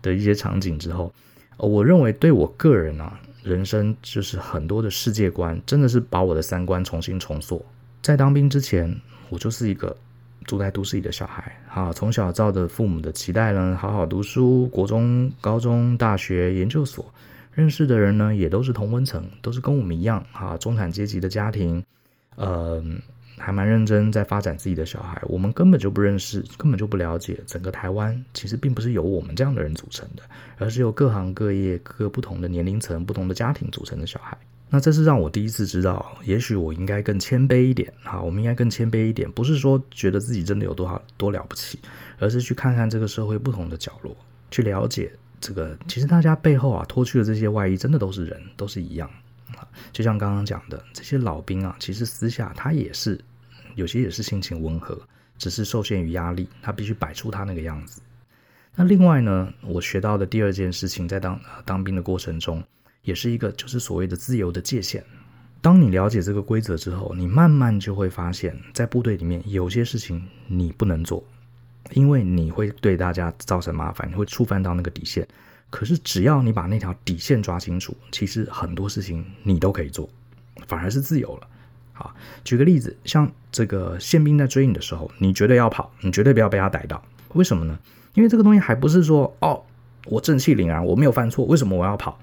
[0.00, 1.12] 的一些场景之后，
[1.58, 7.64] 我认为对我个人啊，人生就是很多的世界观，真的是把我的三观重新重塑。
[8.02, 9.96] 在当兵之前，我就是一个。
[10.46, 17.04] 住在都市里的小孩，啊，从小照着父母的期待呢，好好读书，国中、高中、大学、研究所，
[17.52, 21.84] 认识的人呢，也都是同温层，都是跟我们一样，啊，中产阶级的家庭，
[22.36, 22.82] 呃，
[23.40, 25.20] 还蛮认真在发展自己的小孩。
[25.26, 30.22] 我们根本就不认识，根本就不了解整个台湾，其实并不是由我们这样的人组成的，
[30.58, 34.36] 而是由各行各业、各不同的年龄层、不同的家庭组成的小孩。
[34.68, 37.92] 那这是让我第一次知道，也许我应该更谦卑一点。
[38.04, 41.76] 好，我们应该更谦卑一点，不是说觉得自己真的有多少多了不起，
[42.20, 44.16] 而是去看看这个社会不同的角落，
[44.50, 45.10] 去了解
[45.40, 45.76] 这个。
[45.88, 49.10] 其实大家背后啊脱去的这些外衣，真的都是人，都是一样。
[49.92, 53.20] 就像刚刚讲的，这些老兵啊，其实私下他也是
[53.74, 55.00] 有些也是性情温和，
[55.38, 58.00] 只是受限于压力，他必须摆出他那个样子。
[58.74, 62.62] 那另外呢，我学到的第二件事情，在当当兵的过程中。
[63.02, 65.02] 也是一个，就是所谓的自由的界限。
[65.62, 71.24] 当你了解这个规则之后，你慢慢就会发现，在部队里面有些事情你不能做，
[71.92, 75.26] 因为你会对大家造成麻烦，你会触犯到那个底线。
[75.70, 80.06] 可是只要你把那条底线抓清楚，其实很多事情你都可以做，
[80.66, 81.48] 反而是自由了。
[82.00, 87.02] 啊，举个例子，像这个宪兵在追你的时候，你绝对要跑，你绝对不要被他逮到。
[87.34, 87.78] 为什么呢？
[88.14, 89.62] 因为这个东西还不是说哦，
[90.06, 92.18] 我正气凛然，我没有犯错，为什么我要跑？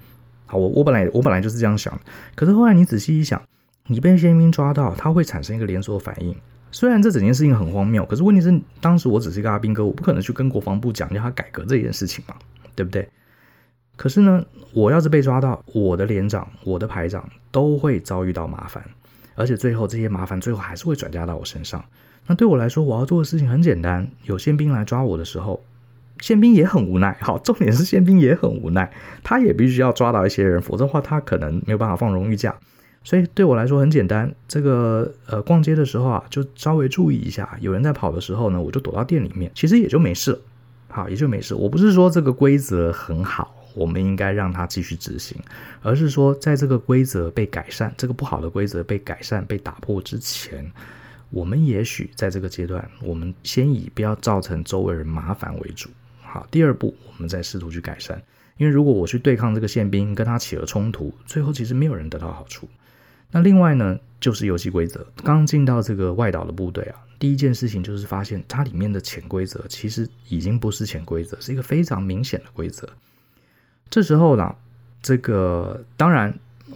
[0.46, 2.00] 好，我我本来我本来就是这样想的，
[2.34, 3.40] 可是后来你仔细一想，
[3.86, 6.34] 你被宪兵抓到，他会产生一个连锁反应。
[6.70, 12.34] 虽然这整件事情很荒谬，可是问题是，当时我只是一个阿兵哥，我不可能去跟国防部讲，叫他改革这件事情嘛，
[12.74, 13.08] 对不对？
[13.96, 18.84] 可是呢，我要是被抓到，我的连长、我的排长都会遭遇到麻烦，
[19.38, 21.82] 而且最后这些麻烦最后还是会转嫁到我身上。
[22.26, 25.62] 那对我来说，我要做的事情很简单，有宪兵来抓我的时候。
[26.20, 28.90] 宪兵也很无奈， 好，重点是宪兵也很无奈，
[29.22, 32.54] 他也必须要抓到一些人，否则的话他可能没有办法放荣誉假。
[33.04, 40.38] 所以对我来说很简单，这个呃逛街的时候啊，就稍微注意一下，有人在跑的时候呢，我就躲到店里面，其实也就没事，
[40.88, 41.54] 好，也就没事。
[41.54, 45.40] 我不是说这个规则很好，我们应该让它继续执行，
[45.80, 50.68] 而是说在这个规则被改善，这个不好的规则被改善、被打破之前，
[51.30, 55.88] 我们也许在这个阶段，我们先以不要造成周围人麻烦为主。
[56.20, 58.20] 好，第二步，我们再试图去改善。
[58.56, 62.68] 因为如果我去对抗这个宪兵，跟他起了冲突，最后其实没有人得到好处。
[63.30, 65.06] 那另外呢，就是游戏规则。
[65.22, 72.88] 刚进到这个外岛的部队啊，第一件事情就是发现它里面的潜规则其实已经不是潜规则，是一个非常明显的规则。
[73.90, 74.54] 这时候呢，
[75.02, 76.32] 这个当然，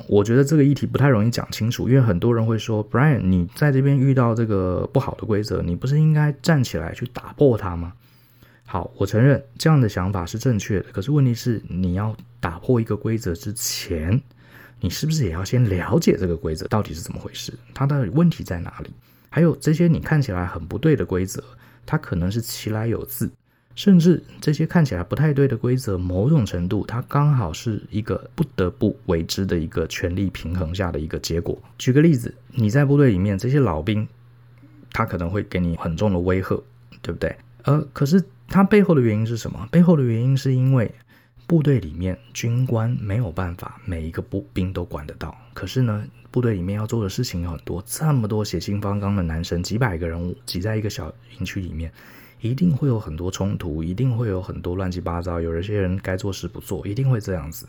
[0.08, 7.92] 我觉得这个议题不太容易讲清楚，因为很多人会说，Brian，你在这边遇到这个不好的规则，你不是应该站起来去打破它吗？
[8.64, 10.86] 好，我承认这样的想法是正确的。
[10.92, 14.18] 可是问题是，你要打破一个规则之前，
[14.80, 17.52] 你是不是也要先了解这个规则到底是怎么回事？
[17.74, 18.90] 它的问题在哪里？
[19.28, 21.44] 还有这些你看起来很不对的规则，
[21.84, 23.30] 它可能是其来有自，
[23.74, 31.60] 甚至这些看起来不太对的规则，某种程度它刚好是一个不得不为之的一个权力平衡下的一个结果。
[31.78, 34.06] 举个例子，你在部队里面，这些老兵，
[34.92, 36.62] 他可能会给你很重的威吓，
[37.00, 37.36] 对不对？
[37.64, 38.22] 呃，可是。
[38.48, 39.66] 他背后的原因是什么？
[39.70, 40.94] 背后的原因是因为
[41.46, 45.34] 部队里面军官没有办法每一个步兵都管得到。
[45.54, 51.90] 可是呢，部队里面要做的事情有很多，这么多血性方刚的男生，几百个人挤在一个小营区里面，
[52.42, 55.40] 一定会有很多冲突，一定会有很多乱七八糟。
[55.40, 57.68] 有一些人该做事不做，一定会这样子。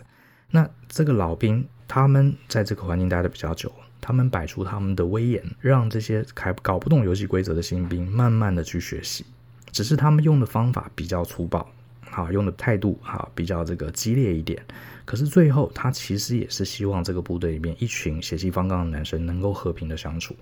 [0.50, 3.72] 那这个老兵他们在这个环境待得比较久，
[4.02, 9.24] 他们摆出他们的威严，让这些还搞不懂游戏规则的新兵慢慢的去学习。
[9.72, 11.68] 只是他们用的方法比较粗暴，
[12.02, 14.64] 好，用的态度好，比较这个激烈一点。
[15.06, 20.36] 可是最后，他其实也是希望这个部队里面一群血气方刚的男生能够和平的相处，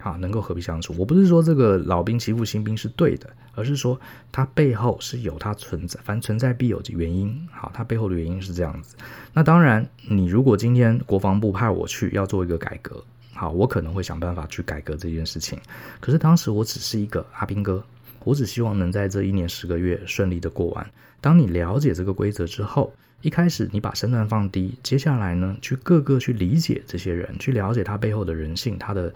[0.00, 0.94] 好，能够和平相处。
[0.98, 4.00] 我不是说这个老兵欺负新兵是对的，而是说
[4.32, 7.46] 他背后是有他存在，凡存在必有的原因。
[7.52, 8.96] 好，他背后的原因是这样子。
[9.32, 15.58] 那当然，你如果今天国防部派我去要做一个改革，好，我可能会想办法去改革这件事情。
[16.00, 17.84] 可是当时我只是一个阿兵哥。
[18.22, 20.86] 我只希望能在这一年十个月顺利的过完。
[21.22, 22.92] 当你了解这个规则之后，
[23.22, 29.10] 一开始你把身段放低，接下来呢，去各个去理解这些人，去了解他背后的人性，他的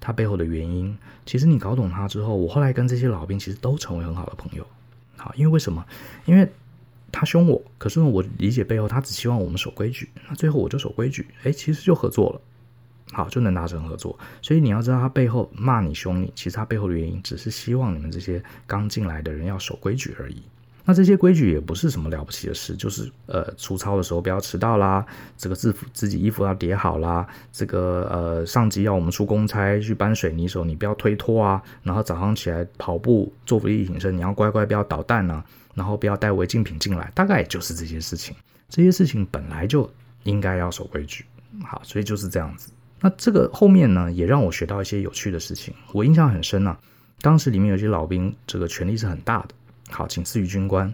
[0.00, 0.96] 他背后的原因。
[1.24, 4.66] 其实你搞懂他之后，我后来跟这些老兵其实都成为很好的朋友。
[5.16, 5.84] 好，因为为什么？
[6.24, 6.48] 因为
[7.10, 12.40] 他凶我，可是我理解背后他只希望我们守规矩，那最后我就守规矩，哎，其实就合作了，
[13.12, 14.18] 好，就能达成合作。
[14.42, 20.42] 所以你要知道，他背后骂你凶你，其实他背后的原因只是希望你们这些刚进来的人要守规矩而已。
[20.86, 25.04] 那这些规矩也不是什么了不起的事，就是呃，出操的时候不要迟到啦，
[25.36, 38.36] 这个制服自己衣服要叠好啦，这个呃，上级要我们出公差去搬水泥的时候，你不要推脱啊，然后早上起来跑步做伏地挺身，你要乖乖不要捣蛋啊，然后不要带违禁品进来，大概也就是这些事情。
[38.68, 39.90] 这些事情本来就
[40.22, 41.24] 应该要守规矩，
[41.64, 42.70] 好，所以就是这样子。
[43.00, 46.78] 那这个后面呢，也让我学到一些有趣的事情，我印象很深啊。
[47.20, 49.48] 当时里面有些老兵，这个权力是很大的。
[49.90, 50.92] 好，仅次于军官。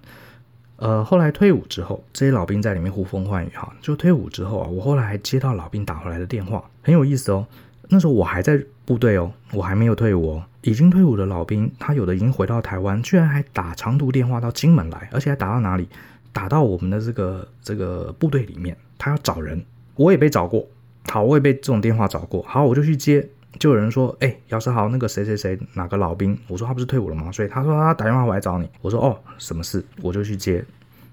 [0.76, 3.50] 呃，后来退伍之后，这些老兵在里面呼风唤雨。
[3.54, 7.46] 哈，就退伍之后啊，我后来还接到老兵打回来的电话，很有意思哦。
[7.88, 10.44] 那时候我还在部队哦，我还没有退伍哦。
[10.62, 15.88] 已经退伍的老兵，他有的已经回到台湾，居然还打长途电话到金门来，而且还打到哪里？
[16.32, 19.64] 打到我们的这个这个部队里面，他要找人。
[19.94, 20.66] 我也被找过，
[21.04, 22.42] 好，我也被这种电话找过。
[22.42, 23.28] 好，我就去接。
[23.58, 26.36] 就有人说，哎，姚世豪，那个谁谁谁，哪个老兵？
[26.48, 27.30] 我说他不是退伍了吗？
[27.30, 28.68] 所以他说他打电话回来找你。
[28.80, 29.84] 我说哦，什么事？
[30.00, 30.64] 我就去接。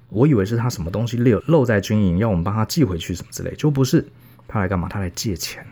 [0.09, 4.05] 我以为是他什么东西漏漏在军营，要我们帮他寄回去什么之类，就不是。
[4.47, 4.89] 他来干嘛？
[4.89, 5.65] 他来借钱。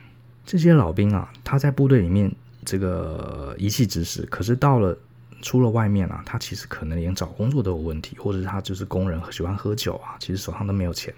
[0.46, 2.32] 这些老兵啊，他在部队里面
[2.64, 4.96] 这个一气之使，可是到了
[5.42, 11.14] 出了外面啊，他其实可能连找工作都有问题，或者是他就是工人喜欢喝酒啊，其实手上都没有钱。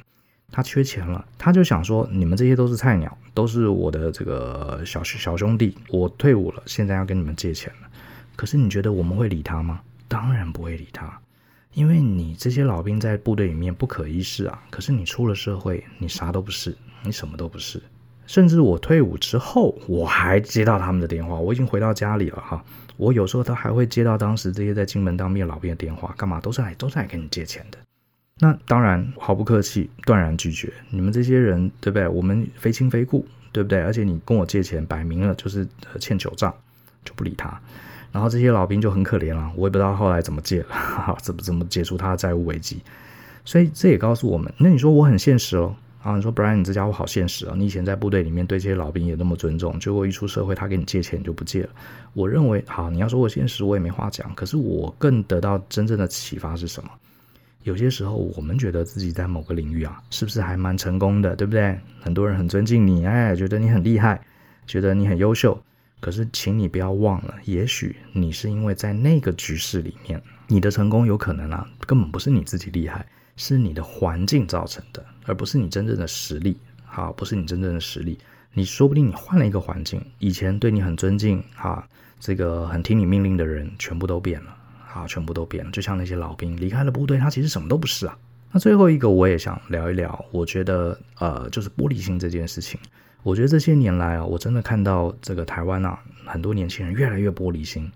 [0.51, 5.77] 他缺钱了，他就想说：你们这些都是菜鸟，都是我的这个小小兄弟。
[5.89, 7.87] 我退伍了，现在要跟你们借钱了。
[8.35, 9.81] 可是你觉得我们会理他吗？
[10.07, 11.19] 当然不会理他，
[11.73, 14.63] 因为你这些老兵在部队里面不可一世啊。
[14.71, 17.81] 可是你出了社会，你啥都不是，你什么都不是。
[18.25, 21.35] 甚至我退伍之后，我还接到他们的电话。
[21.35, 22.63] 我已经回到家里了哈，
[22.97, 26.39] 我有时候他还会接到当时这些在金门当兵的老兵的电话，干嘛？
[26.39, 27.77] 都是来都是来跟你借钱的。
[28.39, 30.71] 那当然毫不客气，断然拒绝。
[30.89, 32.07] 你们这些人，对不对？
[32.07, 33.81] 我们非亲非故，对不对？
[33.81, 35.67] 而且你跟我借钱，摆明了就是
[35.99, 36.53] 欠酒账，
[37.03, 37.59] 就不理他。
[38.11, 42.81] 然后这些老兵就很可怜了，我也不知道后来怎么借了，怎么怎么解除他的债务危机。
[43.45, 47.53] 所以这也告诉我们，那你说我很现实哦，啊，你说 Brian，你这家伙好现实啊！
[47.57, 51.69] 你以前在部队里面对这些老兵也那么尊重，结果一出社会，他给你借钱就不借了。
[52.13, 54.33] 我认为，好，你要说我现实，我也没话讲。
[54.33, 56.89] 可是我更得到真正的启发是什么？
[57.63, 61.77] 有些时候，我们觉得自己在某个领域啊，是不是还蛮成功的，对不对？
[61.99, 64.19] 很多人很尊敬你，哎，觉得你很厉害，
[64.65, 65.61] 觉得你很优秀。
[65.99, 73.05] 可是，请你不要忘了，也许你是因为在那个局势里面，你的成功有可能啊，根本不是你自己厉害，
[73.35, 76.57] 是你的环境造成的，而不是你真正的实力。
[76.85, 78.17] 好，不是你真正的实力。
[78.53, 81.85] 你说不定你换了一个环境，以前对你很尊敬，哈，
[82.17, 84.55] 这个很听你命令的人，全部都变了。
[84.93, 88.17] 啊，全部都变了，就像那些老兵离开了部队，他其实什么都不是啊。
[88.51, 92.79] 那最后一个，我也想聊一聊，我觉得呃，就是玻璃心这件事情。
[93.21, 97.91] 我觉得这些年来啊，我真的看到这个台湾啊，很多年轻人越来越玻璃心。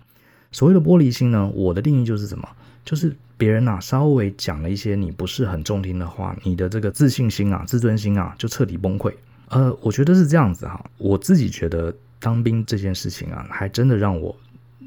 [0.52, 2.48] 所谓的玻璃心呢，我的定义就是什么？
[2.84, 9.12] 就是别人啊稍微讲了一些你不是很中听的话，你的这个自信心啊、自尊心啊就彻底崩溃。
[9.48, 14.36] 呃，我觉得是这样子哈、我自己觉得当兵这件事情啊，还真的让我。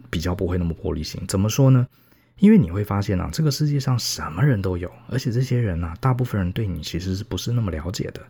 [0.10, 1.88] 比较不会那么玻璃心，怎么说呢？
[2.40, 8.22] 因为你会发现啊，这个世界上什么人都有，而且这些人啊，大部分人对你其实是不是那么了解的，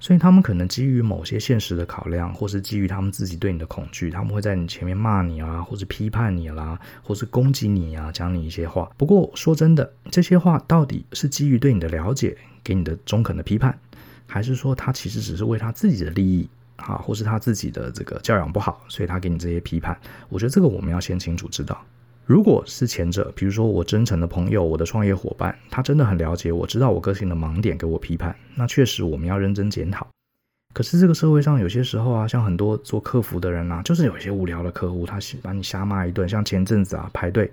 [0.00, 8.90] 所以他们可能基于某些现实的考量，或是基于他们自己对你的恐惧，他们会在你前面骂你啊，或是批判你啦，或是攻击你啊，讲你一些话。
[8.96, 13.78] 不过说真的，这些话到底是基于对你的了解，给你的中肯的批判，
[14.26, 16.48] 还是说他其实只是为他自己的利益？
[16.76, 19.96] 啊，或是他自己的这个教养不好，所以他给你这些批判。
[20.28, 21.80] 我觉得这个我们要先清楚知道。
[22.24, 30.06] 如果是前者，比如说我真诚的朋友，我的创业伙伴，他真的很了解我，知道我个性的盲点，给我批判，那确实我们要认真检讨。
[30.74, 36.28] 可是这个社会上有些时候啊，像很多做客服的人啊，就是有一些无聊的客户，他把你瞎骂一顿。
[36.28, 37.50] 像前阵子啊，排队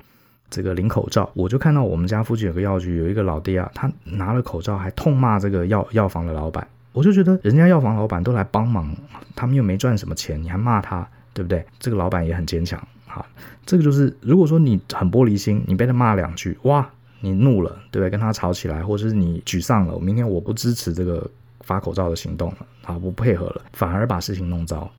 [0.50, 6.68] 这个领口罩，我就看到我们家附近有个药局，有一个老爹啊，他拿了口罩还痛骂这个药药房的老板。
[6.94, 8.96] 我就觉得人家药房老板都来帮忙，
[9.36, 11.66] 他们又没赚什么钱，你还骂他，对不对？
[11.80, 13.26] 这个老板也很坚强啊。
[13.66, 16.88] 这个就是，如果说你很玻璃心，你被他骂两句，哇，
[17.20, 18.10] 你怒了，对不对？
[18.10, 21.30] 跟他吵起来，或者是你沮丧了，明天我不支持这个
[21.62, 24.90] 发口罩的行动了，啊，不配合了，反而把事情弄糟。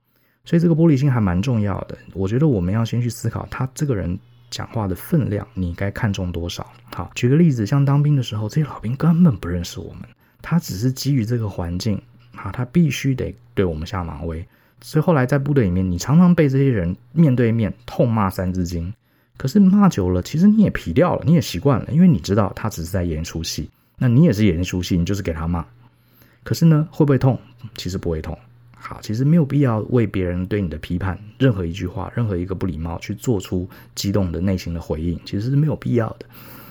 [0.44, 1.96] 所以这个玻璃心还蛮重要的。
[2.12, 4.18] 我觉得我们要先去思考，他这个人
[4.50, 6.66] 讲话的分量，你该看重多少。
[6.94, 10.02] 好，举个例子，像当兵的时候，这些老兵根本不认识我们。
[10.46, 11.98] 他只是基于这个环境，
[12.36, 14.46] 啊，他必须得对我们下马威。
[14.82, 18.92] 所以后来在部队里面，你常常被这些人面对面痛骂三字经。
[19.38, 25.64] 可是骂久了，其实你也皮掉了，你也习惯了，因为你知道他只是在演一出戏，那你也是演一出戏，你就是给他骂。
[26.42, 27.40] 可是呢，会不会痛？
[27.76, 28.38] 其实不会痛。
[28.76, 36.26] 好，其实没有必要为别人对你的批判，任何一句话，任何一个不礼貌，去做出激动的内心的回应，其实是没有必要的。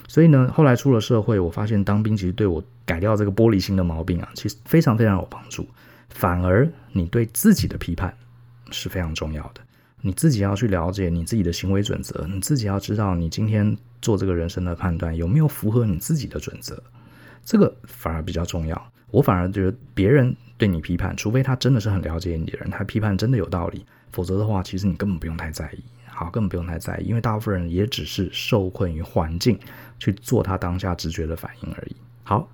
[0.06, 5.66] 所以呢，后来出了社会，我发现当兵其实对我改掉这个玻璃心的毛病啊，其实非常非常有帮助。
[6.10, 8.14] 反而你对自己的批判
[8.70, 9.60] 是非常重要的，
[10.00, 16.80] 你自己要去了解你自己的行为准则，你自己要知道你今天做这个人生的判断有没有符合你自己的准则，
[17.44, 18.90] 这个反而比较重要。
[19.10, 25.82] 我反而觉得别人对你批判，除非他真的是很了解你的人，他批判真的有道理，否则的话，其实你根本不用太在意。
[26.06, 29.58] 好，根本不用太在意，因为大部分人也只是受困于环境
[29.98, 31.96] 去做他当下直觉的反应而已。
[32.22, 32.48] 好，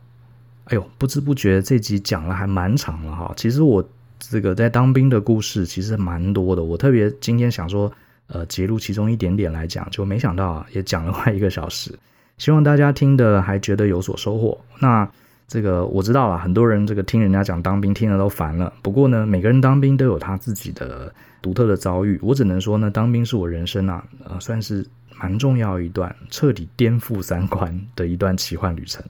[0.64, 3.32] 哎呦，不知不觉这集讲了还蛮长了哈。
[3.36, 3.86] 其实我
[4.18, 7.92] 这个在当兵的故事其实蛮多的，我特别今天想说，
[8.26, 11.98] 呃，截录其中一点点来讲，就没想到啊，也讲了快一个小时。
[12.38, 14.60] 希望大家听的还觉得有所收获。
[14.78, 15.10] 那。
[15.50, 18.72] 这个我知道了，很多人这个听人家讲当兵听了都烦了。
[18.82, 22.16] 不过呢，每个人当兵都有他自己的独特的遭遇。
[22.22, 24.86] 我只能说呢，当兵是我人生啊，呃，算是
[25.18, 29.04] 蛮重要一段彻底颠覆三观的一段奇幻旅程。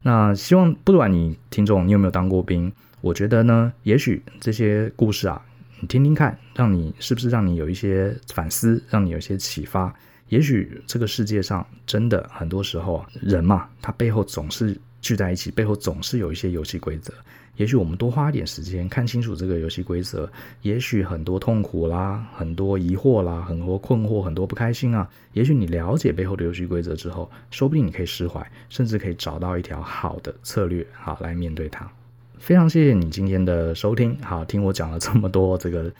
[0.00, 5.42] 那希望不管你听众你有没有当过兵，我觉得呢，也许这些故事啊，
[5.80, 9.94] 你听听看，让你是不是让你有一些反思，让你有一些启发。
[10.30, 14.74] 也许这个世界上真的很多时候啊，人嘛，他背后总是。
[15.00, 17.12] 聚在一起背后总是有一些游戏规则，
[17.56, 20.30] 也许我们多花一点时间看清楚这个游戏规则，
[20.62, 31.90] 也许很多痛苦啦，很多疑惑啦，很多困惑，很多不开心啊，也许你了解背后的游戏规则之后，说不定你可以释怀，甚至可以找到一条好的策略，好来面对它。
[32.38, 35.92] 非常谢谢你今天的收听，好，听我讲了这么多这个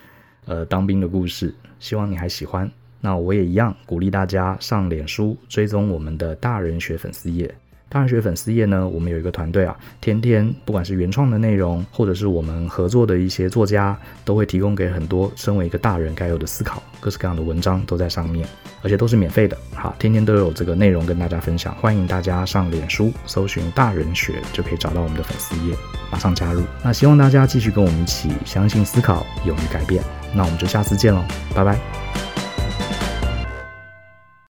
[0.46, 2.70] 呃当兵的故事，希望你还喜欢。
[3.03, 7.55] 那我也一样鼓励大家上脸书追踪我们的大人学粉丝页。
[7.91, 18.47] 大人学粉丝页呢，我们有一个团队啊，天天不管是原创的内容，或者是我们合作的一些作家，都会提供给很多身为一个大人该有的思考，各式各样的文章都在上面，
[18.80, 19.59] 而且都是免费的。
[19.74, 25.74] 好，天天都有这个内容跟大家分享，欢迎大家上脸书搜寻大人学，就可以找到我们的粉丝页，
[26.12, 26.62] 马上加入。
[26.84, 30.01] 那希望大家继续跟我们一起相信、思考、勇于改变。
[30.32, 31.24] 那我们就下次见喽，
[31.57, 31.99] 拜拜。